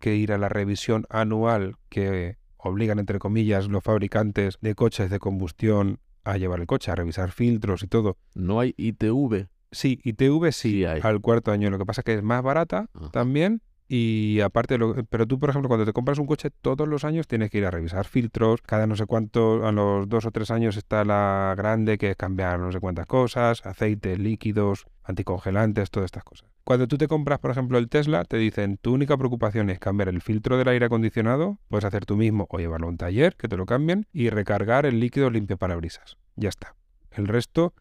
que 0.00 0.16
ir 0.16 0.32
a 0.32 0.38
la 0.38 0.48
revisión 0.48 1.06
anual 1.08 1.76
que 1.88 2.36
obligan, 2.56 2.98
entre 2.98 3.20
comillas, 3.20 3.68
los 3.68 3.84
fabricantes 3.84 4.58
de 4.60 4.74
coches 4.74 5.08
de 5.08 5.20
combustión 5.20 6.00
a 6.24 6.36
llevar 6.36 6.58
el 6.58 6.66
coche, 6.66 6.90
a 6.90 6.96
revisar 6.96 7.30
filtros 7.30 7.84
y 7.84 7.86
todo. 7.86 8.16
¿No 8.34 8.58
hay 8.58 8.74
ITV? 8.76 9.46
Sí, 9.70 10.00
ITV 10.02 10.50
sí, 10.50 10.84
hay. 10.84 11.00
al 11.04 11.20
cuarto 11.20 11.52
año. 11.52 11.70
Lo 11.70 11.78
que 11.78 11.86
pasa 11.86 12.00
es 12.00 12.04
que 12.04 12.14
es 12.14 12.24
más 12.24 12.42
barata 12.42 12.88
también 13.12 13.62
y 13.92 14.40
aparte, 14.40 14.78
pero 15.08 15.26
tú, 15.26 15.40
por 15.40 15.50
ejemplo, 15.50 15.66
cuando 15.66 15.84
te 15.84 15.92
compras 15.92 16.20
un 16.20 16.26
coche, 16.28 16.50
todos 16.50 16.86
los 16.86 17.02
años 17.02 17.26
tienes 17.26 17.50
que 17.50 17.58
ir 17.58 17.66
a 17.66 17.72
revisar 17.72 18.06
filtros. 18.06 18.62
Cada 18.62 18.86
no 18.86 18.94
sé 18.94 19.04
cuánto, 19.04 19.66
a 19.66 19.72
los 19.72 20.08
dos 20.08 20.26
o 20.26 20.30
tres 20.30 20.52
años 20.52 20.76
está 20.76 21.04
la 21.04 21.54
grande, 21.56 21.98
que 21.98 22.10
es 22.10 22.16
cambiar 22.16 22.60
no 22.60 22.70
sé 22.70 22.78
cuántas 22.78 23.06
cosas, 23.06 23.66
aceites, 23.66 24.16
líquidos, 24.16 24.86
anticongelantes, 25.02 25.90
todas 25.90 26.04
estas 26.04 26.22
cosas. 26.22 26.48
Cuando 26.62 26.86
tú 26.86 26.98
te 26.98 27.08
compras, 27.08 27.40
por 27.40 27.50
ejemplo, 27.50 27.78
el 27.78 27.88
Tesla, 27.88 28.22
te 28.22 28.36
dicen, 28.36 28.76
tu 28.76 28.94
única 28.94 29.16
preocupación 29.16 29.70
es 29.70 29.80
cambiar 29.80 30.08
el 30.08 30.22
filtro 30.22 30.56
del 30.56 30.68
aire 30.68 30.86
acondicionado, 30.86 31.58
puedes 31.66 31.84
hacer 31.84 32.06
tú 32.06 32.16
mismo 32.16 32.46
o 32.48 32.58
llevarlo 32.58 32.86
a 32.86 32.90
un 32.90 32.96
taller, 32.96 33.34
que 33.34 33.48
te 33.48 33.56
lo 33.56 33.66
cambien, 33.66 34.06
y 34.12 34.30
recargar 34.30 34.86
el 34.86 35.00
líquido 35.00 35.30
limpio 35.30 35.56
parabrisas. 35.56 36.16
Ya 36.36 36.48
está. 36.48 36.76
El 37.10 37.26
resto, 37.26 37.74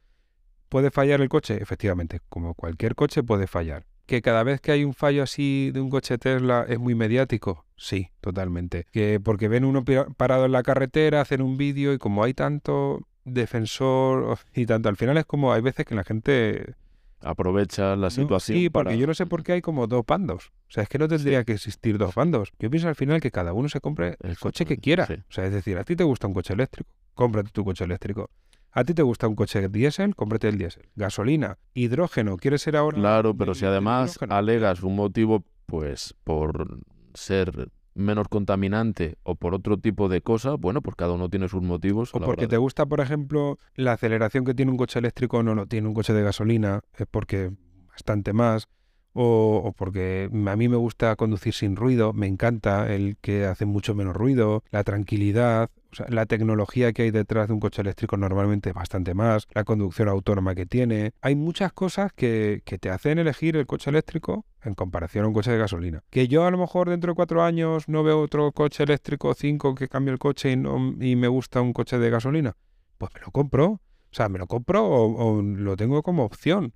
¿puede 0.70 0.90
fallar 0.90 1.22
el 1.22 1.30
coche? 1.30 1.62
Efectivamente, 1.62 2.20
como 2.30 2.56
cualquier 2.56 2.96
coche 2.96 3.22
puede 3.22 3.46
fallar 3.46 3.86
que 4.10 4.22
cada 4.24 4.44
vez 4.44 4.60
que 4.60 4.72
hay 4.72 4.84
un 4.84 4.94
fallo 4.94 5.22
así 5.24 5.70
de 5.72 5.80
un 5.80 5.90
coche 5.90 6.18
Tesla 6.18 6.66
es 6.68 6.80
muy 6.80 6.96
mediático. 6.96 7.66
Sí, 7.78 8.10
totalmente. 8.22 8.88
Que 8.92 9.20
porque 9.24 9.48
ven 9.48 9.64
uno 9.64 9.86
parado 10.18 10.46
en 10.46 10.52
la 10.52 10.64
carretera, 10.64 11.22
hacen 11.22 11.42
un 11.42 11.58
vídeo 11.58 11.94
y 11.94 12.00
como 12.00 12.24
hay 12.24 12.34
tanto 12.34 13.08
defensor 13.24 14.40
y 14.56 14.66
tanto, 14.66 14.90
al 14.90 14.98
final 14.98 15.18
es 15.18 15.26
como 15.26 15.54
hay 15.54 15.62
veces 15.62 15.86
que 15.86 15.94
la 15.94 16.04
gente 16.04 16.74
aprovecha 17.22 17.96
la 17.96 18.10
situación. 18.10 18.58
sí, 18.58 18.70
porque 18.70 18.98
yo 18.98 19.06
no 19.06 19.14
sé 19.14 19.28
por 19.28 19.44
qué 19.44 19.54
hay 19.54 19.62
como 19.62 19.86
dos 19.86 20.04
bandos. 20.08 20.52
O 20.68 20.72
sea, 20.72 20.84
es 20.84 20.90
que 20.90 20.98
no 20.98 21.08
tendría 21.08 21.44
que 21.44 21.54
existir 21.54 22.00
dos 22.00 22.16
bandos. 22.16 22.52
Yo 22.58 22.70
pienso 22.72 22.88
al 22.88 22.96
final 22.96 23.22
que 23.22 23.30
cada 23.30 23.54
uno 23.54 23.70
se 23.70 23.80
compre 23.80 24.18
el 24.22 24.40
coche 24.40 24.66
que 24.66 24.78
quiera. 24.78 25.04
O 25.04 25.32
sea, 25.32 25.46
es 25.46 25.54
decir, 25.54 25.78
a 25.78 25.84
ti 25.84 25.96
te 25.96 26.04
gusta 26.04 26.26
un 26.26 26.34
coche 26.34 26.54
eléctrico, 26.54 26.90
cómprate 27.14 27.52
tu 27.52 27.64
coche 27.64 27.84
eléctrico. 27.84 28.32
¿A 28.72 28.84
ti 28.84 28.94
te 28.94 29.02
gusta 29.02 29.28
un 29.28 29.36
coche 29.36 29.68
diésel? 29.68 30.16
Cómprate 30.16 30.48
el 30.48 30.58
diésel. 30.58 30.90
Gasolina, 30.96 31.58
hidrógeno, 31.74 32.38
¿quieres 32.38 32.62
ser 32.62 32.76
ahora? 32.76 32.98
Claro, 32.98 33.36
pero 33.36 33.56
si 33.56 33.66
además 33.66 34.20
alegas 34.30 34.84
un 34.84 34.96
motivo, 34.96 35.44
pues 35.66 36.16
por 36.24 36.80
ser 37.14 37.72
menos 37.96 38.28
contaminante 38.28 39.18
o 39.24 39.36
por 39.36 39.54
otro 39.56 39.78
tipo 39.78 40.08
de 40.08 40.22
cosa, 40.22 40.54
bueno, 40.54 40.82
pues 40.82 40.96
cada 40.96 41.14
uno 41.14 41.30
tiene 41.30 41.50
sus 41.50 41.62
motivos. 41.62 42.14
O 42.14 42.20
porque 42.20 42.48
te 42.48 42.58
gusta, 42.58 42.86
por 42.86 43.02
ejemplo, 43.02 43.58
la 43.76 43.94
aceleración 43.94 44.46
que 44.46 44.54
tiene 44.54 44.72
un 44.72 44.78
coche 44.78 45.00
eléctrico 45.00 45.42
no 45.44 45.56
lo 45.56 45.66
tiene 45.66 45.88
un 45.88 45.94
coche 45.94 46.14
de 46.14 46.24
gasolina, 46.24 46.82
es 46.98 47.08
porque 47.10 47.52
bastante 47.90 48.34
más. 48.34 48.68
O, 49.14 49.62
o, 49.66 49.74
porque 49.74 50.30
a 50.32 50.56
mí 50.56 50.70
me 50.70 50.78
gusta 50.78 51.16
conducir 51.16 51.54
sin 51.54 51.76
ruido, 51.76 52.14
me 52.14 52.28
encanta 52.28 52.94
el 52.94 53.18
que 53.18 53.46
hace 53.46 53.66
mucho 53.66 53.96
menos 53.96 54.16
ruido, 54.16 54.64
la 54.70 54.84
tranquilidad, 54.84 55.72
o 55.92 55.96
sea, 55.96 56.06
la 56.10 56.26
tecnología 56.26 56.94
que 56.94 57.04
hay 57.04 57.12
detrás 57.12 57.48
de 57.48 57.54
un 57.54 57.60
coche 57.60 57.82
eléctrico 57.82 58.18
normalmente 58.18 58.70
es 58.70 58.76
bastante 58.76 59.14
más, 59.14 59.48
la 59.54 59.64
conducción 59.64 60.08
autónoma 60.08 60.56
que 60.56 60.66
tiene. 60.66 61.12
Hay 61.22 61.36
muchas 61.36 61.74
cosas 61.74 62.12
que, 62.14 62.62
que, 62.66 62.78
te 62.78 62.90
hacen 62.90 63.18
elegir 63.18 63.58
el 63.58 63.66
coche 63.66 63.90
eléctrico 63.90 64.46
en 64.64 64.76
comparación 64.76 65.26
a 65.26 65.28
un 65.28 65.34
coche 65.34 65.52
de 65.52 65.58
gasolina. 65.58 66.04
Que 66.10 66.28
yo 66.28 66.46
a 66.46 66.52
lo 66.52 66.58
mejor 66.58 66.90
dentro 66.90 67.12
de 67.12 67.16
cuatro 67.16 67.44
años 67.44 67.88
no 67.88 68.04
veo 68.04 68.22
otro 68.22 68.52
coche 68.52 68.84
eléctrico 68.84 69.34
cinco 69.34 69.76
que 69.76 69.88
cambie 69.88 70.14
el 70.14 70.20
coche 70.20 70.52
y, 70.52 70.54
y 70.54 71.16
me 71.16 71.28
gusta 71.28 71.62
un 71.62 71.74
coche 71.74 71.98
de 71.98 72.10
gasolina. 72.10 72.56
Pues 72.98 73.12
me 73.14 73.22
lo 73.22 73.32
compro. 73.32 73.66
O 74.12 74.16
sea, 74.16 74.28
me 74.28 74.40
lo 74.40 74.48
compro 74.48 74.86
o 74.88 75.42
lo 75.42 75.78
tengo 75.78 76.02
como 76.02 76.24
opción. 76.24 76.74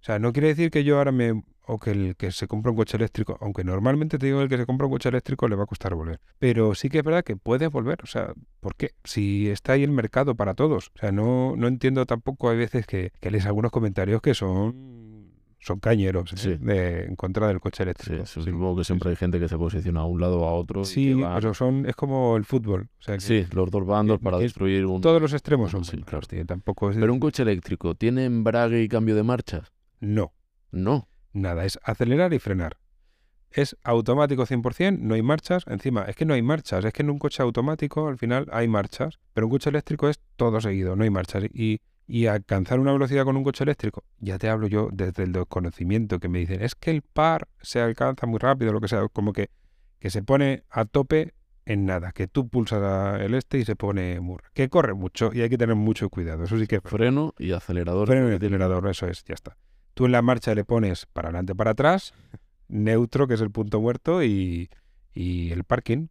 O 0.00 0.04
sea, 0.04 0.18
no 0.18 0.32
quiere 0.32 0.48
decir 0.48 0.70
que 0.70 0.82
yo 0.82 0.96
ahora 0.96 1.12
me 1.12 1.42
o 1.70 1.78
que 1.78 1.90
el 1.90 2.16
que 2.16 2.32
se 2.32 2.48
compra 2.48 2.70
un 2.70 2.76
coche 2.76 2.96
eléctrico, 2.96 3.38
aunque 3.40 3.64
normalmente 3.64 4.18
te 4.18 4.26
digo 4.26 4.40
el 4.40 4.48
que 4.48 4.56
se 4.56 4.66
compra 4.66 4.86
un 4.86 4.92
coche 4.92 5.08
eléctrico 5.08 5.48
le 5.48 5.56
va 5.56 5.64
a 5.64 5.66
costar 5.66 5.94
volver. 5.94 6.20
Pero 6.38 6.74
sí 6.74 6.88
que 6.88 6.98
es 6.98 7.04
verdad 7.04 7.24
que 7.24 7.36
puede 7.36 7.68
volver. 7.68 8.00
O 8.02 8.06
sea, 8.06 8.32
¿por 8.60 8.74
qué? 8.74 8.90
Si 9.04 9.48
está 9.48 9.74
ahí 9.74 9.84
el 9.84 9.92
mercado 9.92 10.34
para 10.34 10.54
todos. 10.54 10.90
O 10.94 10.98
sea, 10.98 11.12
no, 11.12 11.54
no 11.56 11.68
entiendo 11.68 12.06
tampoco, 12.06 12.50
hay 12.50 12.56
veces 12.56 12.86
que, 12.86 13.12
que 13.20 13.30
lees 13.30 13.46
algunos 13.46 13.70
comentarios 13.70 14.20
que 14.20 14.34
son 14.34 15.00
son 15.62 15.78
cañeros 15.78 16.32
¿eh? 16.46 16.58
de, 16.58 17.04
en 17.04 17.16
contra 17.16 17.46
del 17.48 17.60
coche 17.60 17.82
eléctrico. 17.82 18.24
Sí, 18.24 18.42
supongo 18.42 18.76
que 18.76 18.84
siempre 18.84 19.10
hay 19.10 19.16
gente 19.16 19.38
que 19.38 19.48
se 19.48 19.58
posiciona 19.58 20.00
a 20.00 20.04
un 20.06 20.20
lado 20.20 20.40
o 20.40 20.46
a 20.46 20.52
otro. 20.54 20.84
Sí, 20.84 21.14
pero 21.34 21.54
son, 21.54 21.86
es 21.86 21.94
como 21.94 22.36
el 22.36 22.44
fútbol. 22.44 22.88
O 22.98 23.02
sea, 23.02 23.20
sí, 23.20 23.46
los 23.52 23.70
dos 23.70 23.86
bandos 23.86 24.20
para 24.20 24.38
destruir 24.38 24.86
un... 24.86 25.00
Todos 25.02 25.20
los 25.20 25.32
extremos 25.32 25.70
son 25.70 25.84
sí, 25.84 25.98
claro. 25.98 26.26
tampoco 26.46 26.90
Pero 26.90 27.12
un 27.12 27.20
coche 27.20 27.42
eléctrico, 27.42 27.94
¿tiene 27.94 28.24
embrague 28.24 28.82
y 28.82 28.88
cambio 28.88 29.14
de 29.14 29.22
marchas? 29.22 29.70
No. 30.00 30.32
No. 30.72 31.08
Nada, 31.32 31.64
es 31.64 31.78
acelerar 31.82 32.32
y 32.34 32.38
frenar. 32.38 32.78
Es 33.50 33.76
automático 33.82 34.46
100%, 34.46 34.98
no 34.98 35.14
hay 35.14 35.22
marchas. 35.22 35.64
Encima, 35.66 36.04
es 36.04 36.14
que 36.14 36.24
no 36.24 36.34
hay 36.34 36.42
marchas, 36.42 36.84
es 36.84 36.92
que 36.92 37.02
en 37.02 37.10
un 37.10 37.18
coche 37.18 37.42
automático 37.42 38.06
al 38.06 38.16
final 38.16 38.46
hay 38.52 38.68
marchas, 38.68 39.18
pero 39.34 39.46
un 39.46 39.50
coche 39.50 39.70
eléctrico 39.70 40.08
es 40.08 40.20
todo 40.36 40.60
seguido, 40.60 40.94
no 40.94 41.02
hay 41.02 41.10
marchas. 41.10 41.44
Y, 41.52 41.80
y 42.06 42.26
alcanzar 42.26 42.78
una 42.78 42.92
velocidad 42.92 43.24
con 43.24 43.36
un 43.36 43.42
coche 43.42 43.64
eléctrico, 43.64 44.04
ya 44.18 44.38
te 44.38 44.48
hablo 44.48 44.68
yo 44.68 44.88
desde 44.92 45.24
el 45.24 45.32
desconocimiento, 45.32 46.20
que 46.20 46.28
me 46.28 46.38
dicen, 46.38 46.62
es 46.62 46.74
que 46.76 46.90
el 46.90 47.02
par 47.02 47.48
se 47.60 47.80
alcanza 47.80 48.26
muy 48.26 48.38
rápido, 48.38 48.72
lo 48.72 48.80
que 48.80 48.88
sea, 48.88 49.06
como 49.08 49.32
que, 49.32 49.50
que 49.98 50.10
se 50.10 50.22
pone 50.22 50.62
a 50.70 50.84
tope 50.84 51.34
en 51.66 51.86
nada, 51.86 52.12
que 52.12 52.26
tú 52.26 52.48
pulsas 52.48 53.20
el 53.20 53.34
este 53.34 53.58
y 53.58 53.64
se 53.64 53.76
pone 53.76 54.20
muy... 54.20 54.38
que 54.54 54.68
corre 54.68 54.94
mucho 54.94 55.30
y 55.32 55.42
hay 55.42 55.48
que 55.48 55.58
tener 55.58 55.76
mucho 55.76 56.08
cuidado, 56.08 56.44
eso 56.44 56.58
sí 56.58 56.66
que... 56.66 56.80
Freno 56.80 57.34
y 57.38 57.52
acelerador. 57.52 58.08
Freno 58.08 58.30
y 58.30 58.34
acelerador, 58.34 58.88
eso 58.88 59.06
es, 59.06 59.24
ya 59.24 59.34
está. 59.34 59.56
Tú 60.00 60.06
en 60.06 60.12
la 60.12 60.22
marcha 60.22 60.54
le 60.54 60.64
pones 60.64 61.04
para 61.04 61.28
adelante, 61.28 61.54
para 61.54 61.72
atrás, 61.72 62.14
neutro, 62.68 63.28
que 63.28 63.34
es 63.34 63.40
el 63.42 63.50
punto 63.50 63.82
muerto, 63.82 64.24
y, 64.24 64.70
y 65.12 65.52
el 65.52 65.64
parking. 65.64 66.06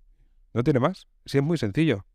No 0.54 0.64
tiene 0.64 0.80
más. 0.80 1.08
Sí, 1.26 1.40
es 1.40 1.44
muy 1.44 1.58
sencillo. 1.58 2.06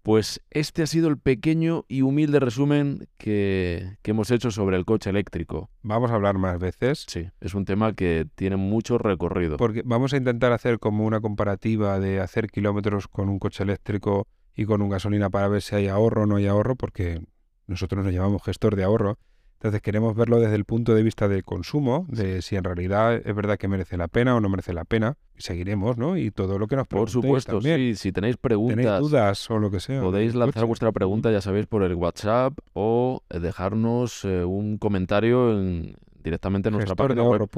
Pues 0.00 0.40
este 0.48 0.82
ha 0.82 0.86
sido 0.86 1.10
el 1.10 1.18
pequeño 1.18 1.84
y 1.86 2.00
humilde 2.00 2.40
resumen 2.40 3.08
que, 3.18 3.98
que, 4.00 4.12
hemos 4.12 4.30
hecho 4.30 4.50
sobre 4.50 4.78
el 4.78 4.86
coche 4.86 5.10
eléctrico. 5.10 5.68
Vamos 5.82 6.10
a 6.10 6.14
hablar 6.14 6.38
más 6.38 6.58
veces. 6.58 7.04
Sí, 7.06 7.28
es 7.42 7.52
un 7.52 7.66
tema 7.66 7.92
que 7.92 8.26
tiene 8.34 8.56
mucho 8.56 8.96
recorrido. 8.96 9.58
Porque 9.58 9.82
vamos 9.84 10.14
a 10.14 10.16
intentar 10.16 10.52
hacer 10.52 10.78
como 10.78 11.04
una 11.04 11.20
comparativa 11.20 12.00
de 12.00 12.20
hacer 12.20 12.46
kilómetros 12.48 13.06
con 13.06 13.28
un 13.28 13.38
coche 13.38 13.64
eléctrico 13.64 14.26
y 14.56 14.64
con 14.64 14.80
un 14.80 14.88
gasolina 14.88 15.28
para 15.28 15.48
ver 15.48 15.60
si 15.60 15.76
hay 15.76 15.88
ahorro 15.88 16.22
o 16.22 16.26
no 16.26 16.36
hay 16.36 16.46
ahorro, 16.46 16.74
porque 16.74 17.20
nosotros 17.66 18.02
nos 18.02 18.14
llamamos 18.14 18.42
gestor 18.42 18.76
de 18.76 18.84
ahorro 18.84 19.18
entonces 19.58 19.82
queremos 19.82 20.14
verlo 20.14 20.38
desde 20.38 20.54
el 20.54 20.64
punto 20.64 20.94
de 20.94 21.02
vista 21.02 21.26
del 21.26 21.42
consumo, 21.42 22.06
de 22.08 22.42
si 22.42 22.54
en 22.54 22.62
realidad 22.62 23.16
es 23.16 23.34
verdad 23.34 23.58
que 23.58 23.66
merece 23.66 23.96
la 23.96 24.06
pena 24.06 24.36
o 24.36 24.40
no 24.40 24.48
merece 24.48 24.72
la 24.72 24.84
pena. 24.84 25.16
Seguiremos, 25.36 25.98
¿no? 25.98 26.16
Y 26.16 26.30
todo 26.30 26.60
lo 26.60 26.68
que 26.68 26.76
nos 26.76 26.86
Por 26.86 27.10
supuesto, 27.10 27.60
sí. 27.60 27.96
Si 27.96 28.12
tenéis 28.12 28.36
preguntas, 28.36 28.76
tenéis 28.76 29.00
dudas 29.00 29.50
o 29.50 29.58
lo 29.58 29.72
que 29.72 29.80
sea. 29.80 30.00
Podéis 30.00 30.36
lanzar 30.36 30.64
vuestra 30.64 30.92
pregunta, 30.92 31.32
ya 31.32 31.40
sabéis, 31.40 31.66
por 31.66 31.82
el 31.82 31.96
WhatsApp 31.96 32.56
o 32.72 33.24
dejarnos 33.30 34.24
eh, 34.24 34.44
un 34.44 34.78
comentario 34.78 35.58
en, 35.58 35.96
directamente 36.22 36.68
en 36.68 36.74
nuestra 36.74 36.94
página 36.94 37.24
web. 37.24 37.48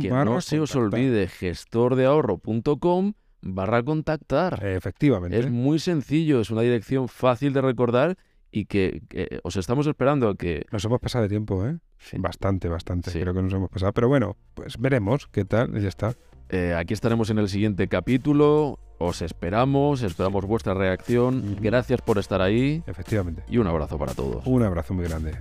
Que 0.00 0.08
no 0.08 0.40
se 0.40 0.58
os 0.58 0.74
olvide, 0.74 1.28
gestordeahorro.com 1.28 3.12
barra 3.42 3.82
contactar. 3.82 4.64
Efectivamente. 4.64 5.38
Es 5.38 5.50
muy 5.50 5.78
sencillo, 5.78 6.40
es 6.40 6.50
una 6.50 6.62
dirección 6.62 7.08
fácil 7.08 7.52
de 7.52 7.60
recordar 7.60 8.16
y 8.52 8.66
que, 8.66 9.02
os 9.42 9.56
estamos 9.56 9.86
esperando 9.86 10.34
que... 10.36 10.66
Nos 10.70 10.84
hemos 10.84 11.00
pasado 11.00 11.22
de 11.22 11.30
tiempo, 11.30 11.66
¿eh? 11.66 11.78
Bastante, 12.18 12.68
bastante. 12.68 13.10
Creo 13.10 13.32
que 13.32 13.42
nos 13.42 13.52
hemos 13.52 13.70
pasado. 13.70 13.92
Pero 13.92 14.08
bueno, 14.08 14.36
pues 14.54 14.78
veremos 14.78 15.26
qué 15.28 15.44
tal 15.44 15.80
ya 15.80 15.88
está. 15.88 16.14
Eh, 16.50 16.74
aquí 16.76 16.92
estaremos 16.92 17.30
en 17.30 17.38
el 17.38 17.48
siguiente 17.48 17.88
capítulo. 17.88 18.78
Os 18.98 19.22
esperamos, 19.22 20.02
esperamos 20.02 20.44
vuestra 20.44 20.74
reacción. 20.74 21.56
Gracias 21.60 22.02
por 22.02 22.18
estar 22.18 22.42
ahí. 22.42 22.82
Efectivamente. 22.86 23.42
Y 23.48 23.56
un 23.56 23.66
abrazo 23.66 23.98
para 23.98 24.12
todos. 24.14 24.46
Un 24.46 24.62
abrazo 24.62 24.92
muy 24.92 25.04
grande. 25.06 25.32